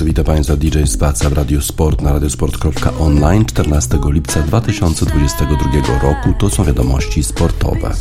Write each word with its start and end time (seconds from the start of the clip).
Witam 0.00 0.24
Państwa 0.24 0.56
DJ 0.56 0.84
Spaca 0.84 1.30
w 1.30 1.32
Radio 1.32 1.60
Sport 1.60 2.00
na 2.00 2.12
radiosport.online 2.12 3.44
14 3.44 3.98
lipca 4.04 4.42
2022 4.42 5.98
roku. 6.02 6.32
To 6.38 6.50
są 6.50 6.64
wiadomości 6.64 7.22
sportowe. 7.22 7.94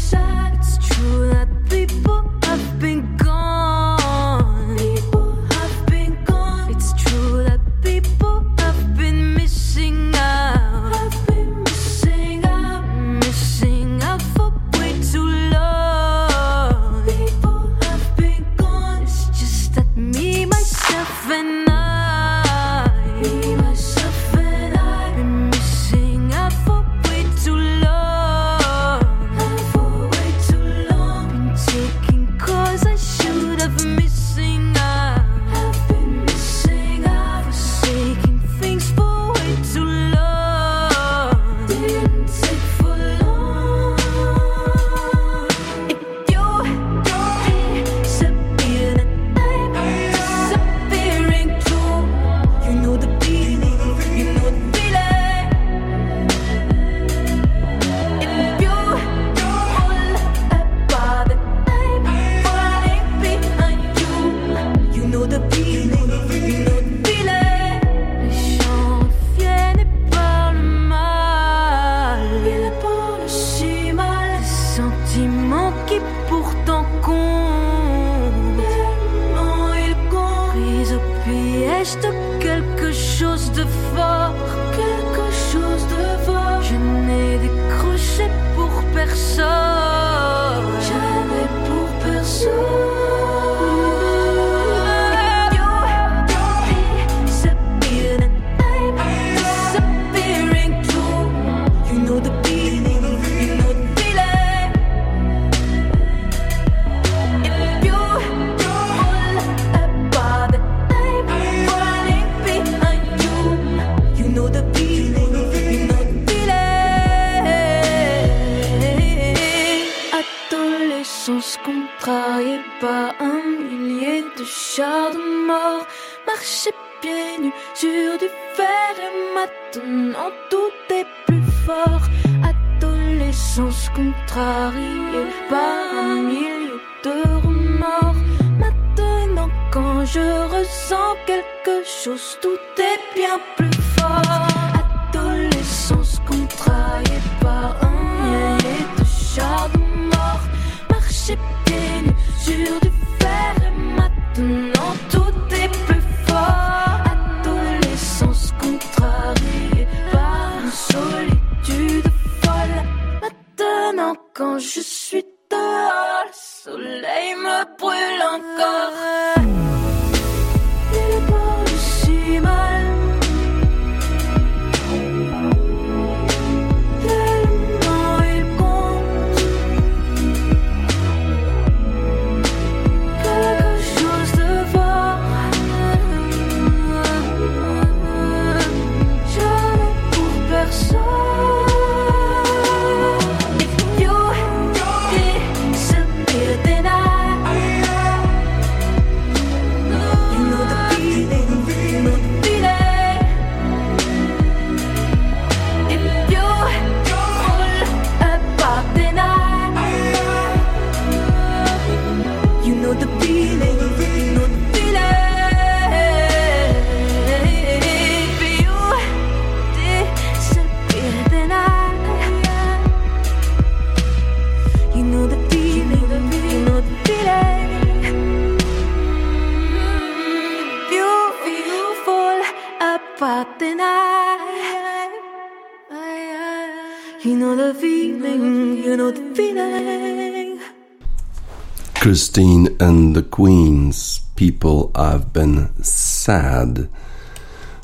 Christine 242.11 242.67
and 242.79 243.15
the 243.15 243.23
Queens, 243.23 244.21
People 244.35 244.91
I've 244.93 245.31
Been 245.33 245.67
Sad. 245.81 246.79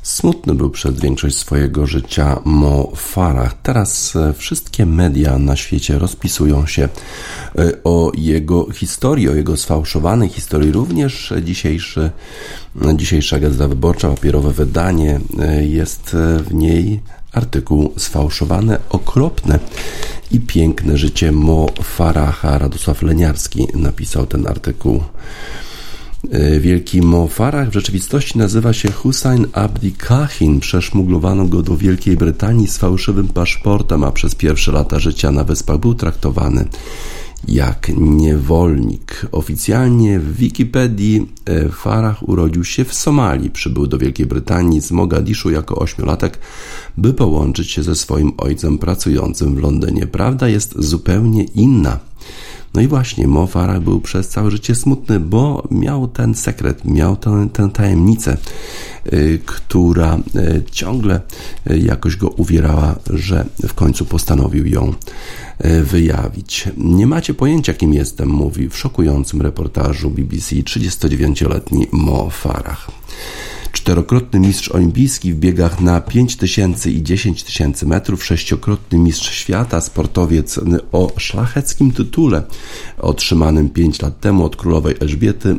Smutny 0.03 0.55
był 0.55 0.69
przez 0.69 0.99
większość 0.99 1.37
swojego 1.37 1.85
życia 1.85 2.41
Mo 2.45 2.91
Farah. 2.95 3.53
Teraz 3.63 4.15
e, 4.15 4.33
wszystkie 4.33 4.85
media 4.85 5.37
na 5.37 5.55
świecie 5.55 5.99
rozpisują 5.99 6.65
się 6.65 6.83
e, 7.57 7.83
o 7.83 8.11
jego 8.15 8.71
historii, 8.71 9.29
o 9.29 9.35
jego 9.35 9.57
sfałszowanej 9.57 10.29
historii. 10.29 10.71
Również 10.71 11.33
dzisiejszy, 11.43 12.11
dzisiejsza 12.95 13.39
Gazeta 13.39 13.67
Wyborcza, 13.67 14.09
papierowe 14.09 14.51
wydanie, 14.51 15.19
e, 15.39 15.65
jest 15.65 16.15
w 16.39 16.53
niej 16.53 17.01
artykuł 17.37 17.93
sfałszowane, 17.97 18.79
okropne 18.89 19.59
i 20.31 20.39
piękne 20.39 20.97
życie 20.97 21.31
Mo 21.31 21.67
Faraha. 21.83 22.57
Radosław 22.57 23.01
Leniarski 23.01 23.67
napisał 23.73 24.25
ten 24.25 24.47
artykuł. 24.47 25.03
E, 26.31 26.59
wielki 26.59 27.01
Mo 27.01 27.27
Farah 27.27 27.69
w 27.69 27.73
rzeczywistości 27.73 28.37
nazywa 28.37 28.73
się 28.73 28.91
Hussein 28.91 29.47
Abdi 29.53 29.91
Kahin. 29.91 30.59
Przeszmuglowano 30.59 31.45
go 31.45 31.61
do 31.61 31.77
Wielkiej 31.77 32.17
Brytanii 32.17 32.67
z 32.67 32.77
fałszywym 32.77 33.27
paszportem, 33.27 34.03
a 34.03 34.11
przez 34.11 34.35
pierwsze 34.35 34.71
lata 34.71 34.99
życia 34.99 35.31
na 35.31 35.43
wyspach 35.43 35.77
był 35.77 35.95
traktowany 35.95 36.65
jak 37.47 37.91
niewolnik. 37.97 39.25
Oficjalnie 39.31 40.19
w 40.19 40.37
Wikipedii 40.37 41.31
e, 41.45 41.69
Farah 41.69 42.29
urodził 42.29 42.63
się 42.63 42.85
w 42.85 42.93
Somalii. 42.93 43.49
Przybył 43.49 43.87
do 43.87 43.97
Wielkiej 43.97 44.25
Brytanii 44.25 44.81
z 44.81 44.91
Mogadiszu 44.91 45.49
jako 45.49 45.75
ośmiolatek, 45.75 46.39
by 46.97 47.13
połączyć 47.13 47.71
się 47.71 47.83
ze 47.83 47.95
swoim 47.95 48.31
ojcem 48.37 48.77
pracującym 48.77 49.55
w 49.55 49.59
Londynie. 49.59 50.07
Prawda 50.07 50.47
jest 50.47 50.75
zupełnie 50.77 51.43
inna. 51.43 51.99
No 52.73 52.81
i 52.81 52.87
właśnie, 52.87 53.27
Mo 53.27 53.47
Farah 53.47 53.79
był 53.79 54.01
przez 54.01 54.29
całe 54.29 54.51
życie 54.51 54.75
smutny, 54.75 55.19
bo 55.19 55.67
miał 55.71 56.07
ten 56.07 56.35
sekret, 56.35 56.85
miał 56.85 57.15
tę, 57.15 57.47
tę 57.53 57.69
tajemnicę, 57.73 58.37
y, 59.13 59.39
która 59.45 60.19
y, 60.35 60.63
ciągle 60.71 61.21
y, 61.71 61.79
jakoś 61.79 62.15
go 62.15 62.29
uwierała, 62.29 62.95
że 63.09 63.45
w 63.67 63.73
końcu 63.73 64.05
postanowił 64.05 64.67
ją 64.67 64.93
wyjawić. 65.83 66.69
Nie 66.77 67.07
macie 67.07 67.33
pojęcia, 67.33 67.73
kim 67.73 67.93
jestem, 67.93 68.29
mówi 68.29 68.69
w 68.69 68.77
szokującym 68.77 69.41
reportażu 69.41 70.09
BBC 70.09 70.55
39-letni 70.55 71.87
Mo 71.91 72.29
Farah 72.29 72.91
czterokrotny 73.77 74.39
mistrz 74.39 74.71
olimpijski 74.71 75.33
w 75.33 75.39
biegach 75.39 75.81
na 75.81 76.01
5000 76.01 76.91
i 76.91 77.03
10 77.03 77.43
tysięcy 77.43 77.85
metrów, 77.85 78.25
sześciokrotny 78.25 78.99
mistrz 78.99 79.31
świata, 79.31 79.81
sportowiec 79.81 80.59
o 80.91 81.11
szlacheckim 81.17 81.91
tytule 81.91 82.43
otrzymanym 82.97 83.69
5 83.69 84.01
lat 84.01 84.19
temu 84.19 84.45
od 84.45 84.55
królowej 84.55 84.95
Elżbiety 84.99 85.55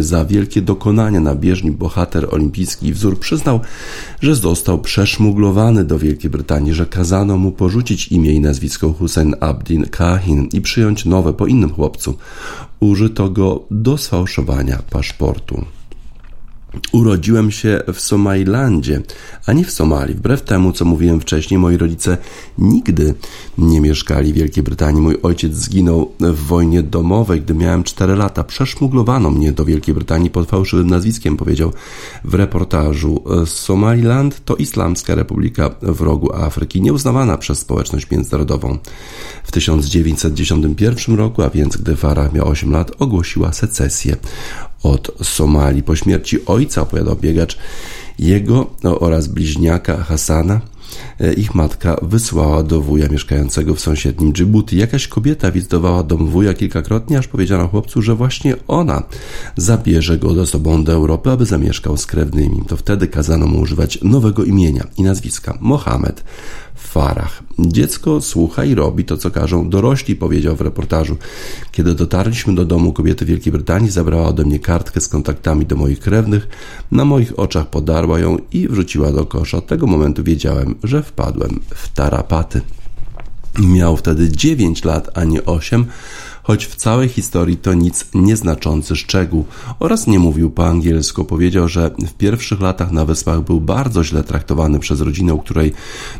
za 0.00 0.24
wielkie 0.24 0.62
dokonania 0.62 1.20
na 1.20 1.34
bieżni 1.34 1.70
bohater 1.70 2.28
olimpijski 2.30 2.92
wzór 2.92 3.18
przyznał, 3.18 3.60
że 4.20 4.34
został 4.34 4.78
przeszmuglowany 4.80 5.84
do 5.84 5.98
Wielkiej 5.98 6.30
Brytanii, 6.30 6.74
że 6.74 6.86
kazano 6.86 7.36
mu 7.36 7.52
porzucić 7.52 8.08
imię 8.08 8.32
i 8.32 8.40
nazwisko 8.40 8.92
Hussein 8.92 9.34
Abdin 9.40 9.86
Kahin 9.86 10.48
i 10.52 10.60
przyjąć 10.60 11.04
nowe 11.04 11.32
po 11.32 11.46
innym 11.46 11.70
chłopcu. 11.70 12.14
Użyto 12.80 13.30
go 13.30 13.64
do 13.70 13.98
sfałszowania 13.98 14.78
paszportu. 14.90 15.77
Urodziłem 16.92 17.50
się 17.50 17.82
w 17.94 18.00
Somalilandzie, 18.00 19.02
a 19.46 19.52
nie 19.52 19.64
w 19.64 19.70
Somalii. 19.70 20.14
Wbrew 20.14 20.42
temu, 20.42 20.72
co 20.72 20.84
mówiłem 20.84 21.20
wcześniej, 21.20 21.60
moi 21.60 21.76
rodzice 21.76 22.18
nigdy 22.58 23.14
nie 23.58 23.80
mieszkali 23.80 24.32
w 24.32 24.36
Wielkiej 24.36 24.62
Brytanii. 24.62 25.02
Mój 25.02 25.16
ojciec 25.22 25.54
zginął 25.54 26.12
w 26.20 26.46
wojnie 26.46 26.82
domowej, 26.82 27.40
gdy 27.40 27.54
miałem 27.54 27.84
4 27.84 28.16
lata. 28.16 28.44
Przeszmuglowano 28.44 29.30
mnie 29.30 29.52
do 29.52 29.64
Wielkiej 29.64 29.94
Brytanii 29.94 30.30
pod 30.30 30.48
fałszywym 30.48 30.90
nazwiskiem, 30.90 31.36
powiedział 31.36 31.72
w 32.24 32.34
reportażu. 32.34 33.24
Somaliland 33.46 34.44
to 34.44 34.56
Islamska 34.56 35.14
Republika 35.14 35.70
w 35.82 36.00
rogu 36.00 36.34
Afryki, 36.34 36.82
nieuznawana 36.82 37.38
przez 37.38 37.58
społeczność 37.58 38.10
międzynarodową. 38.10 38.78
W 39.44 39.52
1991 39.52 41.16
roku, 41.16 41.42
a 41.42 41.50
więc 41.50 41.76
gdy 41.76 41.96
Farah 41.96 42.32
miał 42.32 42.48
8 42.48 42.70
lat, 42.70 42.92
ogłosiła 42.98 43.52
secesję 43.52 44.16
od 44.82 45.10
Somalii. 45.22 45.82
Po 45.82 45.96
śmierci 45.96 46.46
ojca, 46.46 46.82
opowiadał 46.82 47.16
biegacz, 47.16 47.58
jego 48.18 48.70
oraz 48.82 49.26
bliźniaka 49.26 49.96
Hasana, 49.96 50.60
e, 51.20 51.32
ich 51.32 51.54
matka 51.54 51.96
wysłała 52.02 52.62
do 52.62 52.80
wuja 52.80 53.08
mieszkającego 53.08 53.74
w 53.74 53.80
sąsiednim 53.80 54.32
Djibouti. 54.32 54.76
Jakaś 54.76 55.08
kobieta 55.08 55.50
wizytowała 55.50 56.02
dom 56.02 56.26
wuja 56.26 56.54
kilkakrotnie, 56.54 57.18
aż 57.18 57.28
powiedziano 57.28 57.68
chłopcu, 57.68 58.02
że 58.02 58.14
właśnie 58.14 58.56
ona 58.68 59.02
zabierze 59.56 60.18
go 60.18 60.34
do 60.34 60.46
sobą 60.46 60.84
do 60.84 60.92
Europy, 60.92 61.30
aby 61.30 61.46
zamieszkał 61.46 61.96
z 61.96 62.06
krewnymi. 62.06 62.62
To 62.68 62.76
wtedy 62.76 63.08
kazano 63.08 63.46
mu 63.46 63.60
używać 63.60 63.98
nowego 64.02 64.44
imienia 64.44 64.86
i 64.96 65.02
nazwiska 65.02 65.58
Mohamed 65.60 66.24
Farach. 66.78 67.42
Dziecko 67.58 68.20
słucha 68.20 68.64
i 68.64 68.74
robi 68.74 69.04
to, 69.04 69.16
co 69.16 69.30
każą 69.30 69.70
dorośli, 69.70 70.16
powiedział 70.16 70.56
w 70.56 70.60
reportażu. 70.60 71.16
Kiedy 71.72 71.94
dotarliśmy 71.94 72.54
do 72.54 72.64
domu 72.64 72.92
kobiety 72.92 73.24
Wielkiej 73.24 73.52
Brytanii, 73.52 73.90
zabrała 73.90 74.28
ode 74.28 74.44
mnie 74.44 74.58
kartkę 74.58 75.00
z 75.00 75.08
kontaktami 75.08 75.66
do 75.66 75.76
moich 75.76 76.00
krewnych, 76.00 76.48
na 76.92 77.04
moich 77.04 77.38
oczach 77.38 77.66
podarła 77.70 78.18
ją 78.18 78.36
i 78.52 78.68
wrzuciła 78.68 79.12
do 79.12 79.26
kosza. 79.26 79.58
Od 79.58 79.66
tego 79.66 79.86
momentu 79.86 80.24
wiedziałem, 80.24 80.74
że 80.84 81.02
wpadłem 81.02 81.60
w 81.74 81.88
tarapaty. 81.88 82.60
Miał 83.58 83.96
wtedy 83.96 84.28
9 84.28 84.84
lat, 84.84 85.10
a 85.14 85.24
nie 85.24 85.44
8 85.44 85.86
choć 86.48 86.66
w 86.66 86.76
całej 86.76 87.08
historii 87.08 87.56
to 87.56 87.74
nic 87.74 88.04
nieznaczący 88.14 88.96
szczegół 88.96 89.44
oraz 89.78 90.06
nie 90.06 90.18
mówił 90.18 90.50
po 90.50 90.66
angielsku. 90.66 91.24
Powiedział, 91.24 91.68
że 91.68 91.90
w 92.06 92.12
pierwszych 92.12 92.60
latach 92.60 92.92
na 92.92 93.04
Wyspach 93.04 93.40
był 93.40 93.60
bardzo 93.60 94.04
źle 94.04 94.24
traktowany 94.24 94.78
przez 94.78 95.00
rodzinę, 95.00 95.34
u 95.34 95.38
której 95.38 95.72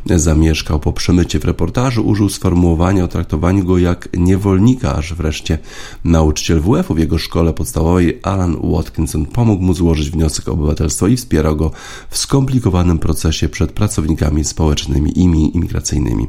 zamieszkał. 0.07 0.81
Po 0.81 0.93
przemycie 0.93 1.39
w 1.39 1.45
reportażu 1.45 2.07
użył 2.07 2.29
sformułowania 2.29 3.05
o 3.05 3.09
traktowaniu 3.09 3.65
go 3.65 3.79
jak 3.79 4.09
niewolnika, 4.17 4.95
aż 4.95 5.15
wreszcie 5.15 5.59
nauczyciel 6.05 6.61
WF-u 6.61 6.95
w 6.95 6.99
jego 6.99 7.19
szkole 7.19 7.53
podstawowej 7.53 8.21
Alan 8.23 8.57
Watkinson 8.63 9.27
pomógł 9.27 9.65
mu 9.65 9.75
złożyć 9.75 10.11
wniosek 10.11 10.49
o 10.49 10.53
obywatelstwo 10.53 11.07
i 11.07 11.17
wspierał 11.17 11.57
go 11.57 11.71
w 12.11 12.19
skomplikowanym 12.19 12.99
procesie 12.99 13.49
przed 13.49 13.73
pracownikami 13.73 14.45
społecznymi 14.45 15.19
i 15.19 15.57
imigracyjnymi. 15.57 16.27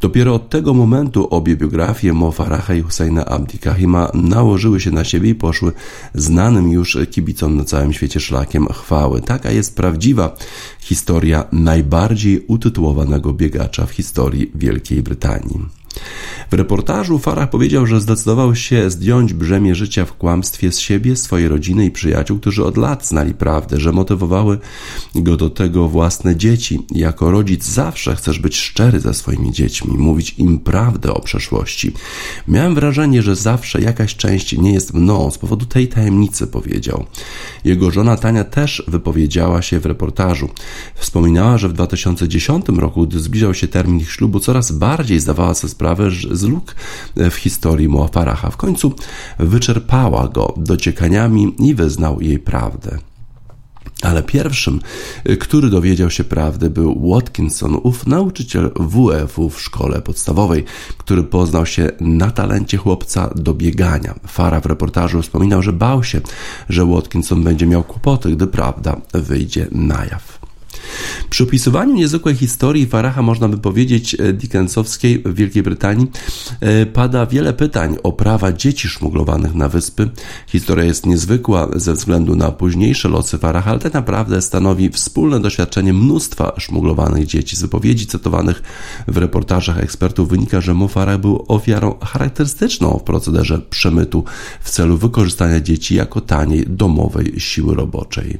Dopiero 0.00 0.34
od 0.34 0.48
tego 0.48 0.74
momentu 0.74 1.28
obie 1.30 1.56
biografie 1.56 2.12
Mo 2.12 2.32
Faraha 2.32 2.74
i 2.74 2.82
Husseina 2.82 3.29
Abdi 3.30 3.58
Kahima 3.58 4.10
nałożyły 4.14 4.80
się 4.80 4.90
na 4.90 5.04
siebie 5.04 5.30
i 5.30 5.34
poszły 5.34 5.72
znanym 6.14 6.72
już 6.72 6.98
kibicom 7.10 7.56
na 7.56 7.64
całym 7.64 7.92
świecie 7.92 8.20
szlakiem 8.20 8.66
chwały. 8.66 9.20
Taka 9.20 9.50
jest 9.50 9.76
prawdziwa 9.76 10.36
historia 10.80 11.44
najbardziej 11.52 12.44
utytułowanego 12.46 13.32
biegacza 13.32 13.86
w 13.86 13.90
historii 13.90 14.50
Wielkiej 14.54 15.02
Brytanii. 15.02 15.79
W 16.50 16.54
reportażu 16.54 17.18
Farah 17.18 17.50
powiedział, 17.50 17.86
że 17.86 18.00
zdecydował 18.00 18.54
się 18.54 18.90
zdjąć 18.90 19.32
brzemię 19.32 19.74
życia 19.74 20.04
w 20.04 20.12
kłamstwie 20.12 20.72
z 20.72 20.78
siebie, 20.78 21.16
swojej 21.16 21.48
rodziny 21.48 21.84
i 21.84 21.90
przyjaciół, 21.90 22.38
którzy 22.38 22.64
od 22.64 22.76
lat 22.76 23.06
znali 23.06 23.34
prawdę, 23.34 23.80
że 23.80 23.92
motywowały 23.92 24.58
go 25.14 25.36
do 25.36 25.50
tego 25.50 25.88
własne 25.88 26.36
dzieci. 26.36 26.86
Jako 26.90 27.30
rodzic 27.30 27.64
zawsze 27.64 28.16
chcesz 28.16 28.38
być 28.38 28.56
szczery 28.56 29.00
ze 29.00 29.14
swoimi 29.14 29.52
dziećmi, 29.52 29.98
mówić 29.98 30.34
im 30.38 30.58
prawdę 30.58 31.14
o 31.14 31.20
przeszłości. 31.20 31.92
Miałem 32.48 32.74
wrażenie, 32.74 33.22
że 33.22 33.36
zawsze 33.36 33.80
jakaś 33.80 34.16
część 34.16 34.58
nie 34.58 34.72
jest 34.72 34.94
mną 34.94 35.30
z 35.30 35.38
powodu 35.38 35.66
tej 35.66 35.88
tajemnicy, 35.88 36.46
powiedział. 36.46 37.04
Jego 37.64 37.90
żona 37.90 38.16
Tania 38.16 38.44
też 38.44 38.84
wypowiedziała 38.88 39.62
się 39.62 39.80
w 39.80 39.86
reportażu. 39.86 40.48
Wspominała, 40.94 41.58
że 41.58 41.68
w 41.68 41.72
2010 41.72 42.68
roku, 42.68 43.06
gdy 43.06 43.20
zbliżał 43.20 43.54
się 43.54 43.68
termin 43.68 44.00
ich 44.00 44.12
ślubu, 44.12 44.40
coraz 44.40 44.72
bardziej 44.72 45.20
zdawała 45.20 45.54
sobie 45.54 45.70
sprawę 45.80 46.10
z 46.32 46.42
luk 46.42 46.74
w 47.16 47.34
historii 47.34 47.88
Muafaraha. 47.88 48.50
W 48.50 48.56
końcu 48.56 48.94
wyczerpała 49.38 50.28
go 50.28 50.54
dociekaniami 50.56 51.54
i 51.58 51.74
wyznał 51.74 52.20
jej 52.20 52.38
prawdę. 52.38 52.98
Ale 54.02 54.22
pierwszym, 54.22 54.80
który 55.40 55.70
dowiedział 55.70 56.10
się 56.10 56.24
prawdy, 56.24 56.70
był 56.70 57.10
Watkinson, 57.10 57.78
ów 57.82 58.06
nauczyciel 58.06 58.70
WF-u 58.76 59.50
w 59.50 59.60
szkole 59.60 60.00
podstawowej, 60.00 60.64
który 60.98 61.22
poznał 61.22 61.66
się 61.66 61.90
na 62.00 62.30
talencie 62.30 62.76
chłopca 62.76 63.30
do 63.36 63.54
biegania. 63.54 64.14
Fara 64.26 64.60
w 64.60 64.66
reportażu 64.66 65.22
wspominał, 65.22 65.62
że 65.62 65.72
bał 65.72 66.04
się, 66.04 66.20
że 66.68 66.86
Watkinson 66.86 67.42
będzie 67.42 67.66
miał 67.66 67.84
kłopoty, 67.84 68.30
gdy 68.30 68.46
prawda 68.46 68.96
wyjdzie 69.14 69.66
na 69.72 70.04
jaw. 70.04 70.39
Przy 71.30 71.44
opisywaniu 71.44 71.94
niezwykłej 71.94 72.34
historii 72.34 72.86
Faraha, 72.86 73.22
można 73.22 73.48
by 73.48 73.58
powiedzieć, 73.58 74.16
e, 74.18 74.32
Dickensowskiej 74.32 75.22
w 75.26 75.34
Wielkiej 75.34 75.62
Brytanii, 75.62 76.06
e, 76.60 76.86
pada 76.86 77.26
wiele 77.26 77.52
pytań 77.52 77.96
o 78.02 78.12
prawa 78.12 78.52
dzieci 78.52 78.88
szmuglowanych 78.88 79.54
na 79.54 79.68
wyspy. 79.68 80.10
Historia 80.46 80.84
jest 80.84 81.06
niezwykła 81.06 81.68
ze 81.76 81.92
względu 81.92 82.36
na 82.36 82.52
późniejsze 82.52 83.08
losy 83.08 83.38
Faraha, 83.38 83.70
ale 83.70 83.80
tak 83.80 83.94
naprawdę 83.94 84.42
stanowi 84.42 84.90
wspólne 84.90 85.40
doświadczenie 85.40 85.92
mnóstwa 85.92 86.52
szmuglowanych 86.58 87.26
dzieci. 87.26 87.56
Z 87.56 87.62
wypowiedzi 87.62 88.06
cytowanych 88.06 88.62
w 89.08 89.16
reportażach 89.16 89.78
ekspertów 89.78 90.28
wynika, 90.28 90.60
że 90.60 90.74
Mufara 90.74 91.18
był 91.18 91.44
ofiarą 91.48 91.98
charakterystyczną 92.02 92.98
w 92.98 93.02
procederze 93.02 93.58
przemytu 93.58 94.24
w 94.60 94.70
celu 94.70 94.96
wykorzystania 94.96 95.60
dzieci 95.60 95.94
jako 95.94 96.20
taniej 96.20 96.64
domowej 96.68 97.34
siły 97.38 97.74
roboczej. 97.74 98.38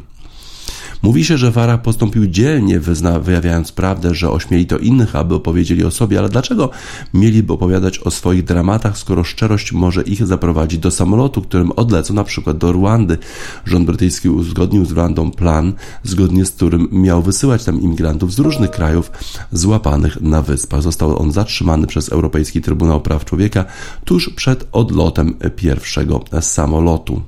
Mówi 1.03 1.25
się, 1.25 1.39
że 1.39 1.51
Wara 1.51 1.79
postąpił 1.79 2.27
dzielnie, 2.27 2.81
wyzna, 2.81 3.21
wyjawiając 3.21 3.73
prawdę, 3.73 4.15
że 4.15 4.31
ośmieli 4.31 4.67
to 4.67 4.79
innych, 4.79 5.17
aby 5.17 5.35
opowiedzieli 5.35 5.85
o 5.85 5.91
sobie, 5.91 6.19
ale 6.19 6.29
dlaczego 6.29 6.71
mieliby 7.15 7.53
opowiadać 7.53 7.99
o 7.99 8.11
swoich 8.11 8.45
dramatach, 8.45 8.99
skoro 8.99 9.25
szczerość 9.25 9.73
może 9.73 10.03
ich 10.03 10.27
zaprowadzić 10.27 10.79
do 10.79 10.91
samolotu, 10.91 11.43
którym 11.43 11.73
odlecą 11.73 12.15
na 12.15 12.25
przykład 12.25 12.59
do 12.59 12.73
Rwandy? 12.73 13.19
Rząd 13.65 13.87
brytyjski 13.87 14.29
uzgodnił 14.29 14.85
z 14.85 14.93
Rwandą 14.93 15.31
plan, 15.31 15.73
zgodnie 16.03 16.45
z 16.45 16.51
którym 16.51 16.89
miał 16.93 17.23
wysyłać 17.23 17.65
tam 17.65 17.81
imigrantów 17.81 18.35
z 18.35 18.39
różnych 18.39 18.71
krajów 18.71 19.11
złapanych 19.53 20.21
na 20.21 20.43
wyspach. 20.43 20.83
Został 20.83 21.23
on 21.23 21.33
zatrzymany 21.33 21.87
przez 21.87 22.09
Europejski 22.09 22.61
Trybunał 22.61 23.01
Praw 23.01 23.25
Człowieka 23.25 23.65
tuż 24.05 24.31
przed 24.31 24.69
odlotem 24.73 25.35
pierwszego 25.57 26.25
samolotu. 26.41 27.23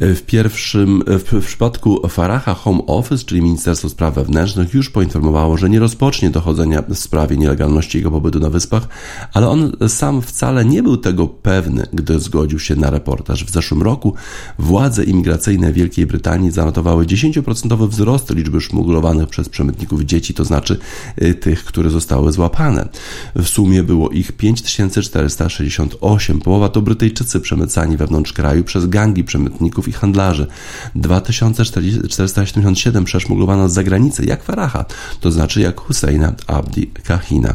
W 0.00 0.22
pierwszym, 0.26 1.02
w, 1.06 1.32
w 1.32 1.46
przypadku 1.46 2.08
Faraha 2.08 2.54
Home 2.54 2.86
Office, 2.86 3.24
czyli 3.24 3.42
Ministerstwo 3.42 3.88
Spraw 3.88 4.14
Wewnętrznych, 4.14 4.74
już 4.74 4.90
poinformowało, 4.90 5.56
że 5.56 5.70
nie 5.70 5.78
rozpocznie 5.78 6.30
dochodzenia 6.30 6.82
w 6.88 6.94
sprawie 6.94 7.36
nielegalności 7.36 7.98
jego 7.98 8.10
pobytu 8.10 8.40
na 8.40 8.50
wyspach, 8.50 8.88
ale 9.32 9.48
on 9.48 9.72
sam 9.88 10.22
wcale 10.22 10.64
nie 10.64 10.82
był 10.82 10.96
tego 10.96 11.26
pewny, 11.26 11.86
gdy 11.92 12.20
zgodził 12.20 12.58
się 12.58 12.76
na 12.76 12.90
reportaż. 12.90 13.44
W 13.44 13.50
zeszłym 13.50 13.82
roku 13.82 14.14
władze 14.58 15.04
imigracyjne 15.04 15.72
Wielkiej 15.72 16.06
Brytanii 16.06 16.50
zanotowały 16.50 17.06
10% 17.06 17.88
wzrost 17.88 18.34
liczby 18.34 18.60
szmuglowanych 18.60 19.28
przez 19.28 19.48
przemytników 19.48 20.02
dzieci, 20.02 20.34
to 20.34 20.44
znaczy 20.44 20.78
y, 21.22 21.34
tych, 21.34 21.64
które 21.64 21.90
zostały 21.90 22.32
złapane. 22.32 22.88
W 23.34 23.48
sumie 23.48 23.82
było 23.82 24.10
ich 24.10 24.32
5468. 24.32 26.40
Połowa 26.40 26.68
to 26.68 26.82
Brytyjczycy 26.82 27.40
przemycani 27.40 27.96
wewnątrz 27.96 28.32
kraju 28.32 28.64
przez 28.64 28.86
gangi 28.86 29.24
przemytników 29.24 29.85
i 29.88 29.92
handlarzy. 29.92 30.46
2477 30.94 33.04
przeszmuglowano 33.04 33.68
z 33.68 33.72
zagranicy, 33.72 34.24
jak 34.24 34.42
Faraha, 34.42 34.84
to 35.20 35.32
znaczy 35.32 35.60
jak 35.60 35.80
Husseina 35.80 36.32
Abdi 36.46 36.86
Kahina. 36.86 37.54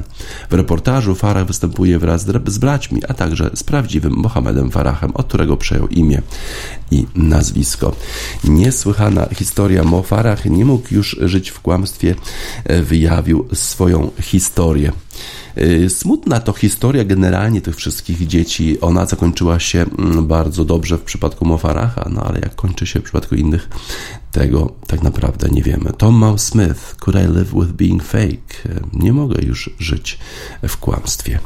W 0.50 0.54
reportażu 0.54 1.16
Farah 1.16 1.48
występuje 1.48 2.00
wraz 2.00 2.26
z 2.48 2.58
braćmi, 2.58 3.02
a 3.08 3.14
także 3.14 3.50
z 3.54 3.64
prawdziwym 3.64 4.14
Mohamedem 4.14 4.72
Farahem, 4.72 5.12
od 5.14 5.28
którego 5.28 5.58
przejął 5.58 5.88
imię 5.88 6.22
i 6.92 7.06
nazwisko. 7.16 7.96
Niesłychana 8.44 9.28
historia 9.36 9.84
Mo 9.84 10.04
Farah 10.04 10.46
nie 10.46 10.66
mógł 10.66 10.94
już 10.94 11.20
żyć 11.22 11.50
w 11.50 11.60
kłamstwie, 11.60 12.16
e, 12.64 12.84
wyjawił 12.84 13.48
swoją 13.54 14.12
historię. 14.22 14.92
E, 15.56 15.89
smutna 15.89 16.39
to 16.39 16.53
historia 16.53 17.03
generalnie 17.03 17.62
tych 17.62 17.75
wszystkich 17.75 18.27
dzieci. 18.27 18.82
Ona 18.82 19.06
zakończyła 19.06 19.60
się 19.60 19.86
mm, 20.00 20.27
bardzo 20.27 20.65
dobrze 20.65 20.98
w 20.98 21.01
przypadku 21.01 21.46
Mofaracha, 21.46 22.10
no 22.13 22.24
ale 22.24 22.39
jak 22.39 22.56
kończy 22.56 22.86
się 22.86 23.00
w 23.00 23.03
przypadku 23.03 23.36
innych, 23.36 23.70
tego 24.32 24.74
tak 24.88 25.03
naprawdę 25.03 25.50
nie 25.50 25.63
wiemy. 25.63 25.94
Tom 25.98 26.15
Mouse 26.15 26.46
Smith, 26.46 26.96
Could 26.96 27.15
I 27.15 27.34
Live 27.34 27.53
With 27.53 27.72
Being 27.72 28.03
Fake? 28.03 28.70
E, 28.70 28.80
nie 28.94 29.13
mogę 29.13 29.41
już 29.46 29.70
żyć 29.80 30.20
w 30.68 30.77
kłamstwie. 30.77 31.39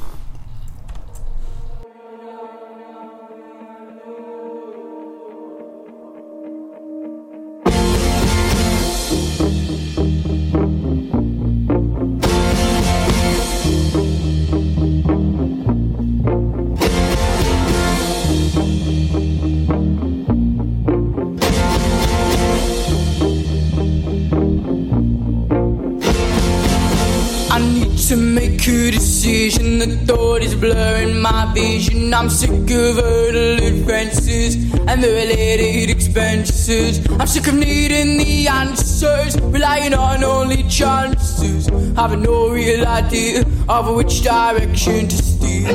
Vision. 31.55 32.13
I'm 32.13 32.29
sick 32.29 32.49
of 32.49 32.95
hurdle 32.95 33.63
advances 33.63 34.55
and 34.87 35.03
the 35.03 35.09
related 35.09 35.89
expenses. 35.89 37.05
I'm 37.19 37.27
sick 37.27 37.47
of 37.47 37.55
needing 37.55 38.17
the 38.17 38.47
answers, 38.47 39.39
relying 39.41 39.93
on 39.93 40.23
only 40.23 40.63
chances. 40.63 41.67
Having 41.95 42.23
no 42.23 42.49
real 42.49 42.85
idea 42.85 43.43
of 43.67 43.95
which 43.95 44.23
direction 44.23 45.07
to 45.07 45.17
steer. 45.17 45.73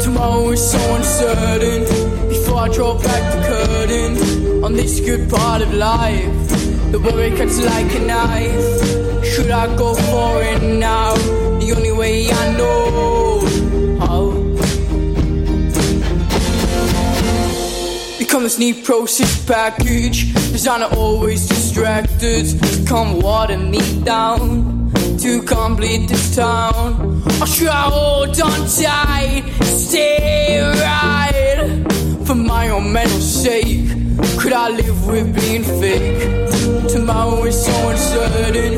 Tomorrow 0.00 0.50
is 0.50 0.70
so 0.70 0.94
uncertain. 0.94 1.82
Before 2.28 2.58
I 2.58 2.68
draw 2.68 2.94
back 3.00 3.24
the 3.34 3.40
curtain 3.52 4.64
on 4.64 4.72
this 4.74 5.00
good 5.00 5.28
part 5.30 5.62
of 5.62 5.72
life, 5.74 6.32
the 6.92 7.00
worry 7.00 7.30
cuts 7.36 7.58
like 7.60 7.94
a 7.94 8.00
knife. 8.00 9.24
Should 9.24 9.50
I 9.50 9.66
go 9.76 9.94
for 9.94 10.42
it 10.42 10.62
now? 10.62 11.35
The 11.66 11.74
only 11.74 11.90
way 11.90 12.30
I 12.30 12.52
know. 12.56 13.40
How. 13.98 14.30
Become 18.20 18.44
this 18.44 18.56
neat 18.60 18.84
process 18.84 19.44
package. 19.44 20.32
Designer 20.52 20.86
always 20.94 21.48
distracted. 21.48 22.46
Come 22.86 23.20
water 23.20 23.58
me 23.58 23.80
down 24.04 24.92
To 25.22 25.42
complete 25.42 26.08
this 26.08 26.36
town. 26.36 27.24
Or 27.40 27.46
should 27.48 27.66
I 27.66 27.90
hold 27.90 28.40
on 28.40 28.60
tight 28.68 29.42
Stay 29.64 30.60
right. 30.62 31.84
For 32.24 32.36
my 32.36 32.68
own 32.68 32.92
mental 32.92 33.20
sake 33.20 33.88
Could 34.38 34.52
I 34.52 34.68
live 34.68 35.08
with 35.08 35.34
being 35.34 35.64
fake? 35.64 36.48
Tomorrow 36.88 37.44
is 37.44 37.64
so 37.64 37.88
uncertain. 37.88 38.74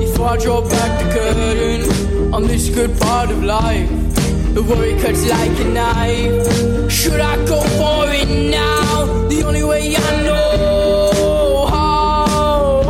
If 0.00 0.18
I 0.18 0.38
draw 0.38 0.62
back 0.62 1.04
the 1.04 1.12
curtain 1.12 1.99
On 2.32 2.46
this 2.46 2.68
good 2.68 2.96
part 3.00 3.30
of 3.30 3.42
life 3.42 3.90
the 4.54 4.62
worry 4.64 4.98
cuts 5.00 5.28
like 5.28 5.58
a 5.60 5.64
knife. 5.64 6.90
Should 6.90 7.20
I 7.20 7.36
go 7.46 7.60
for 7.78 8.04
it 8.08 8.28
now? 8.50 9.28
The 9.28 9.44
only 9.44 9.62
way 9.62 9.94
I 9.96 10.22
know 10.24 11.66
how. 11.70 12.82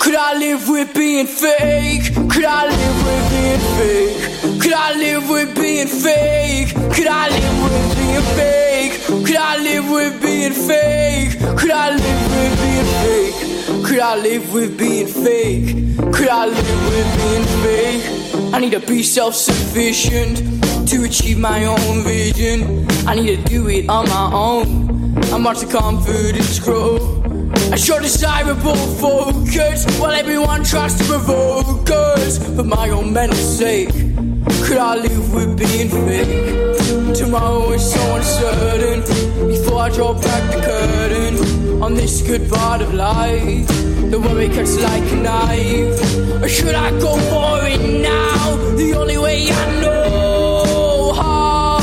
Could 0.00 0.14
I 0.14 0.34
live 0.38 0.66
with 0.68 0.94
being 0.94 1.26
fake? 1.26 2.14
Could 2.14 2.46
I 2.46 2.68
live 2.68 2.96
with 3.06 3.24
being 3.34 3.64
fake? 3.76 4.62
Could 4.62 4.72
I 4.72 4.94
live 4.94 5.28
with 5.28 5.54
being 5.54 5.88
fake? 5.88 6.68
Could 6.94 7.06
I 7.06 7.28
live 7.28 7.62
with 7.64 7.96
being 7.98 8.22
fake? 8.38 9.26
Could 9.26 9.36
I 9.36 9.58
live 9.58 9.90
with 9.90 10.22
being 10.22 10.52
fake? 10.52 11.38
Could 11.58 11.70
I 11.70 11.90
live 11.90 12.22
with 12.34 12.54
being 12.64 12.88
fake? 13.02 13.86
Could 13.86 14.00
I 14.00 14.16
live 14.16 14.52
with 14.54 14.78
being 14.78 15.06
fake? 15.06 15.83
Could 15.96 16.28
I 16.28 16.46
live 16.46 16.84
with 16.90 17.08
being 17.16 17.44
fake? 17.62 18.52
I 18.52 18.58
need 18.58 18.72
to 18.72 18.80
be 18.80 19.02
self 19.02 19.34
sufficient 19.34 20.38
to 20.88 21.04
achieve 21.04 21.38
my 21.38 21.66
own 21.66 22.02
vision. 22.02 22.86
I 23.06 23.14
need 23.14 23.36
to 23.36 23.44
do 23.44 23.68
it 23.68 23.88
on 23.88 24.08
my 24.08 24.30
own. 24.32 25.16
I 25.32 25.38
watch 25.38 25.60
the 25.60 25.66
confidence 25.66 26.58
grow. 26.58 27.22
I 27.70 27.76
show 27.76 28.00
desirable 28.00 28.74
focus 28.74 29.86
while 30.00 30.10
everyone 30.12 30.64
tries 30.64 30.96
to 30.98 31.04
provoke 31.04 31.88
us. 31.90 32.38
For 32.56 32.64
my 32.64 32.90
own 32.90 33.12
mental 33.12 33.38
sake, 33.38 33.90
could 34.64 34.78
I 34.78 34.96
live 34.96 35.32
with 35.32 35.56
being 35.56 35.90
fake? 35.90 37.14
Tomorrow 37.14 37.70
is 37.70 37.92
so 37.92 38.16
uncertain. 38.16 39.00
Before 39.46 39.78
I 39.78 39.90
draw 39.90 40.12
back 40.14 40.54
the 40.54 40.60
curtain 40.60 41.82
on 41.82 41.94
this 41.94 42.20
good 42.22 42.50
part 42.50 42.82
of 42.82 42.92
life, 42.92 43.93
the 44.14 44.20
worry 44.20 44.48
cuts 44.48 44.80
like 44.80 45.06
a 45.10 45.16
knife. 45.16 46.42
Or 46.42 46.48
should 46.48 46.74
I 46.74 46.90
go 47.00 47.12
for 47.30 47.66
it 47.66 47.82
now? 48.00 48.56
the 48.76 48.94
only 48.94 49.18
way 49.18 49.48
I 49.50 49.64
know 49.82 51.12
how. 51.20 51.80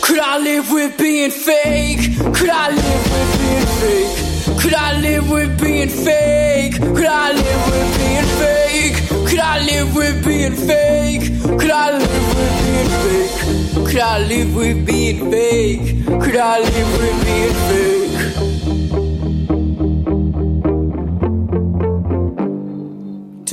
Could 0.00 0.20
I 0.32 0.38
live 0.38 0.72
with 0.72 0.96
being 0.96 1.30
fake? 1.30 2.02
Could 2.36 2.52
I 2.64 2.66
live 2.80 3.04
with 3.14 3.30
being 3.40 3.68
fake? 3.80 4.60
Could 4.62 4.74
I 4.74 5.00
live 5.06 5.30
with 5.30 5.60
being 5.60 5.92
fake? 6.06 6.74
Could 6.96 7.12
I 7.24 7.32
live 7.32 7.62
with 7.70 7.90
being 7.98 8.30
fake? 8.40 9.04
Could 9.28 9.40
I 9.40 9.58
live 9.70 9.90
with 9.96 10.16
being 10.26 10.56
fake? 10.68 11.24
Could 11.60 11.70
I 11.70 11.98
live 11.98 12.26
with 12.38 12.56
being 12.64 12.92
fake? 13.04 13.86
Could 13.88 14.00
I 14.00 14.18
live 14.32 14.56
with 14.56 14.86
being 14.86 15.30
fake? 15.30 16.06
Could 16.22 16.36
I 16.36 16.60
live 16.60 16.90
with 16.98 17.24
being 17.26 17.54
fake? 17.68 17.99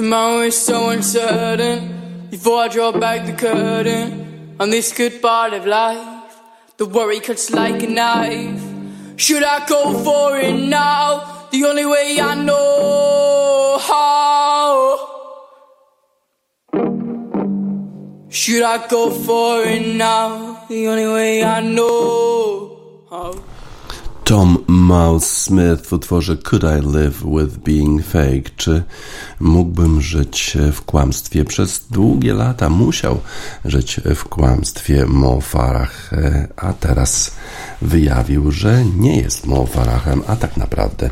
Tomorrow 0.07 0.43
is 0.43 0.57
so 0.57 0.89
uncertain. 0.91 2.29
Before 2.31 2.59
I 2.61 2.69
draw 2.69 2.93
back 2.93 3.25
the 3.25 3.33
curtain 3.33 4.55
on 4.57 4.69
this 4.69 4.93
good 4.93 5.21
part 5.21 5.51
of 5.51 5.65
life, 5.65 6.33
the 6.77 6.85
worry 6.85 7.19
cuts 7.19 7.51
like 7.51 7.83
a 7.83 7.87
knife. 7.87 8.63
Should 9.17 9.43
I 9.43 9.65
go 9.67 10.01
for 10.05 10.37
it 10.37 10.55
now? 10.55 11.49
The 11.51 11.65
only 11.65 11.85
way 11.85 12.21
I 12.21 12.35
know 12.35 13.79
how. 13.81 14.97
Should 18.29 18.63
I 18.63 18.87
go 18.87 19.11
for 19.11 19.63
it 19.63 19.93
now? 19.93 20.63
The 20.69 20.87
only 20.87 21.07
way 21.07 21.43
I 21.43 21.59
know 21.59 23.03
how. 23.09 23.33
Tom 24.27 24.57
Mouse 24.67 25.25
Smith 25.25 25.87
w 25.87 25.93
utworze 25.93 26.37
Could 26.37 26.63
I 26.63 26.81
Live 26.93 27.23
With 27.23 27.57
Being 27.57 28.05
Fake? 28.05 28.49
Czy 28.57 28.83
mógłbym 29.39 30.01
żyć 30.01 30.57
w 30.73 30.81
kłamstwie? 30.81 31.45
Przez 31.45 31.85
długie 31.91 32.33
lata 32.33 32.69
musiał 32.69 33.19
żyć 33.65 34.01
w 34.15 34.23
kłamstwie 34.23 35.05
Mo 35.05 35.41
Farah, 35.41 36.11
a 36.55 36.73
teraz 36.73 37.31
wyjawił, 37.81 38.51
że 38.51 38.85
nie 38.85 39.17
jest 39.17 39.45
Mo 39.45 39.65
Farahem, 39.65 40.21
a 40.27 40.35
tak 40.35 40.57
naprawdę 40.57 41.09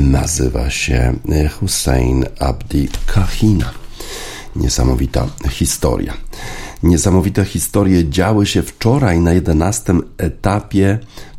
nazywa 0.00 0.70
się 0.70 1.14
Hussein 1.60 2.24
Abdi 2.38 2.88
Kahina. 3.06 3.70
Niesamowita 4.56 5.26
historia. 5.50 6.14
Niesamowite 6.82 7.44
historie 7.44 8.10
działy 8.10 8.46
się 8.46 8.62
wczoraj 8.62 9.20
na 9.20 9.32
11 9.32 9.94
etapie 10.18 10.98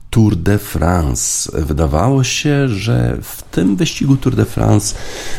Tour 0.09 0.35
de 0.35 0.57
France. 0.57 1.51
Wydawało 1.65 2.23
się, 2.23 2.67
że 2.67 3.17
w 3.21 3.43
tym 3.43 3.75
wyścigu 3.75 4.17
Tour 4.17 4.35
de 4.35 4.45
France 4.45 4.95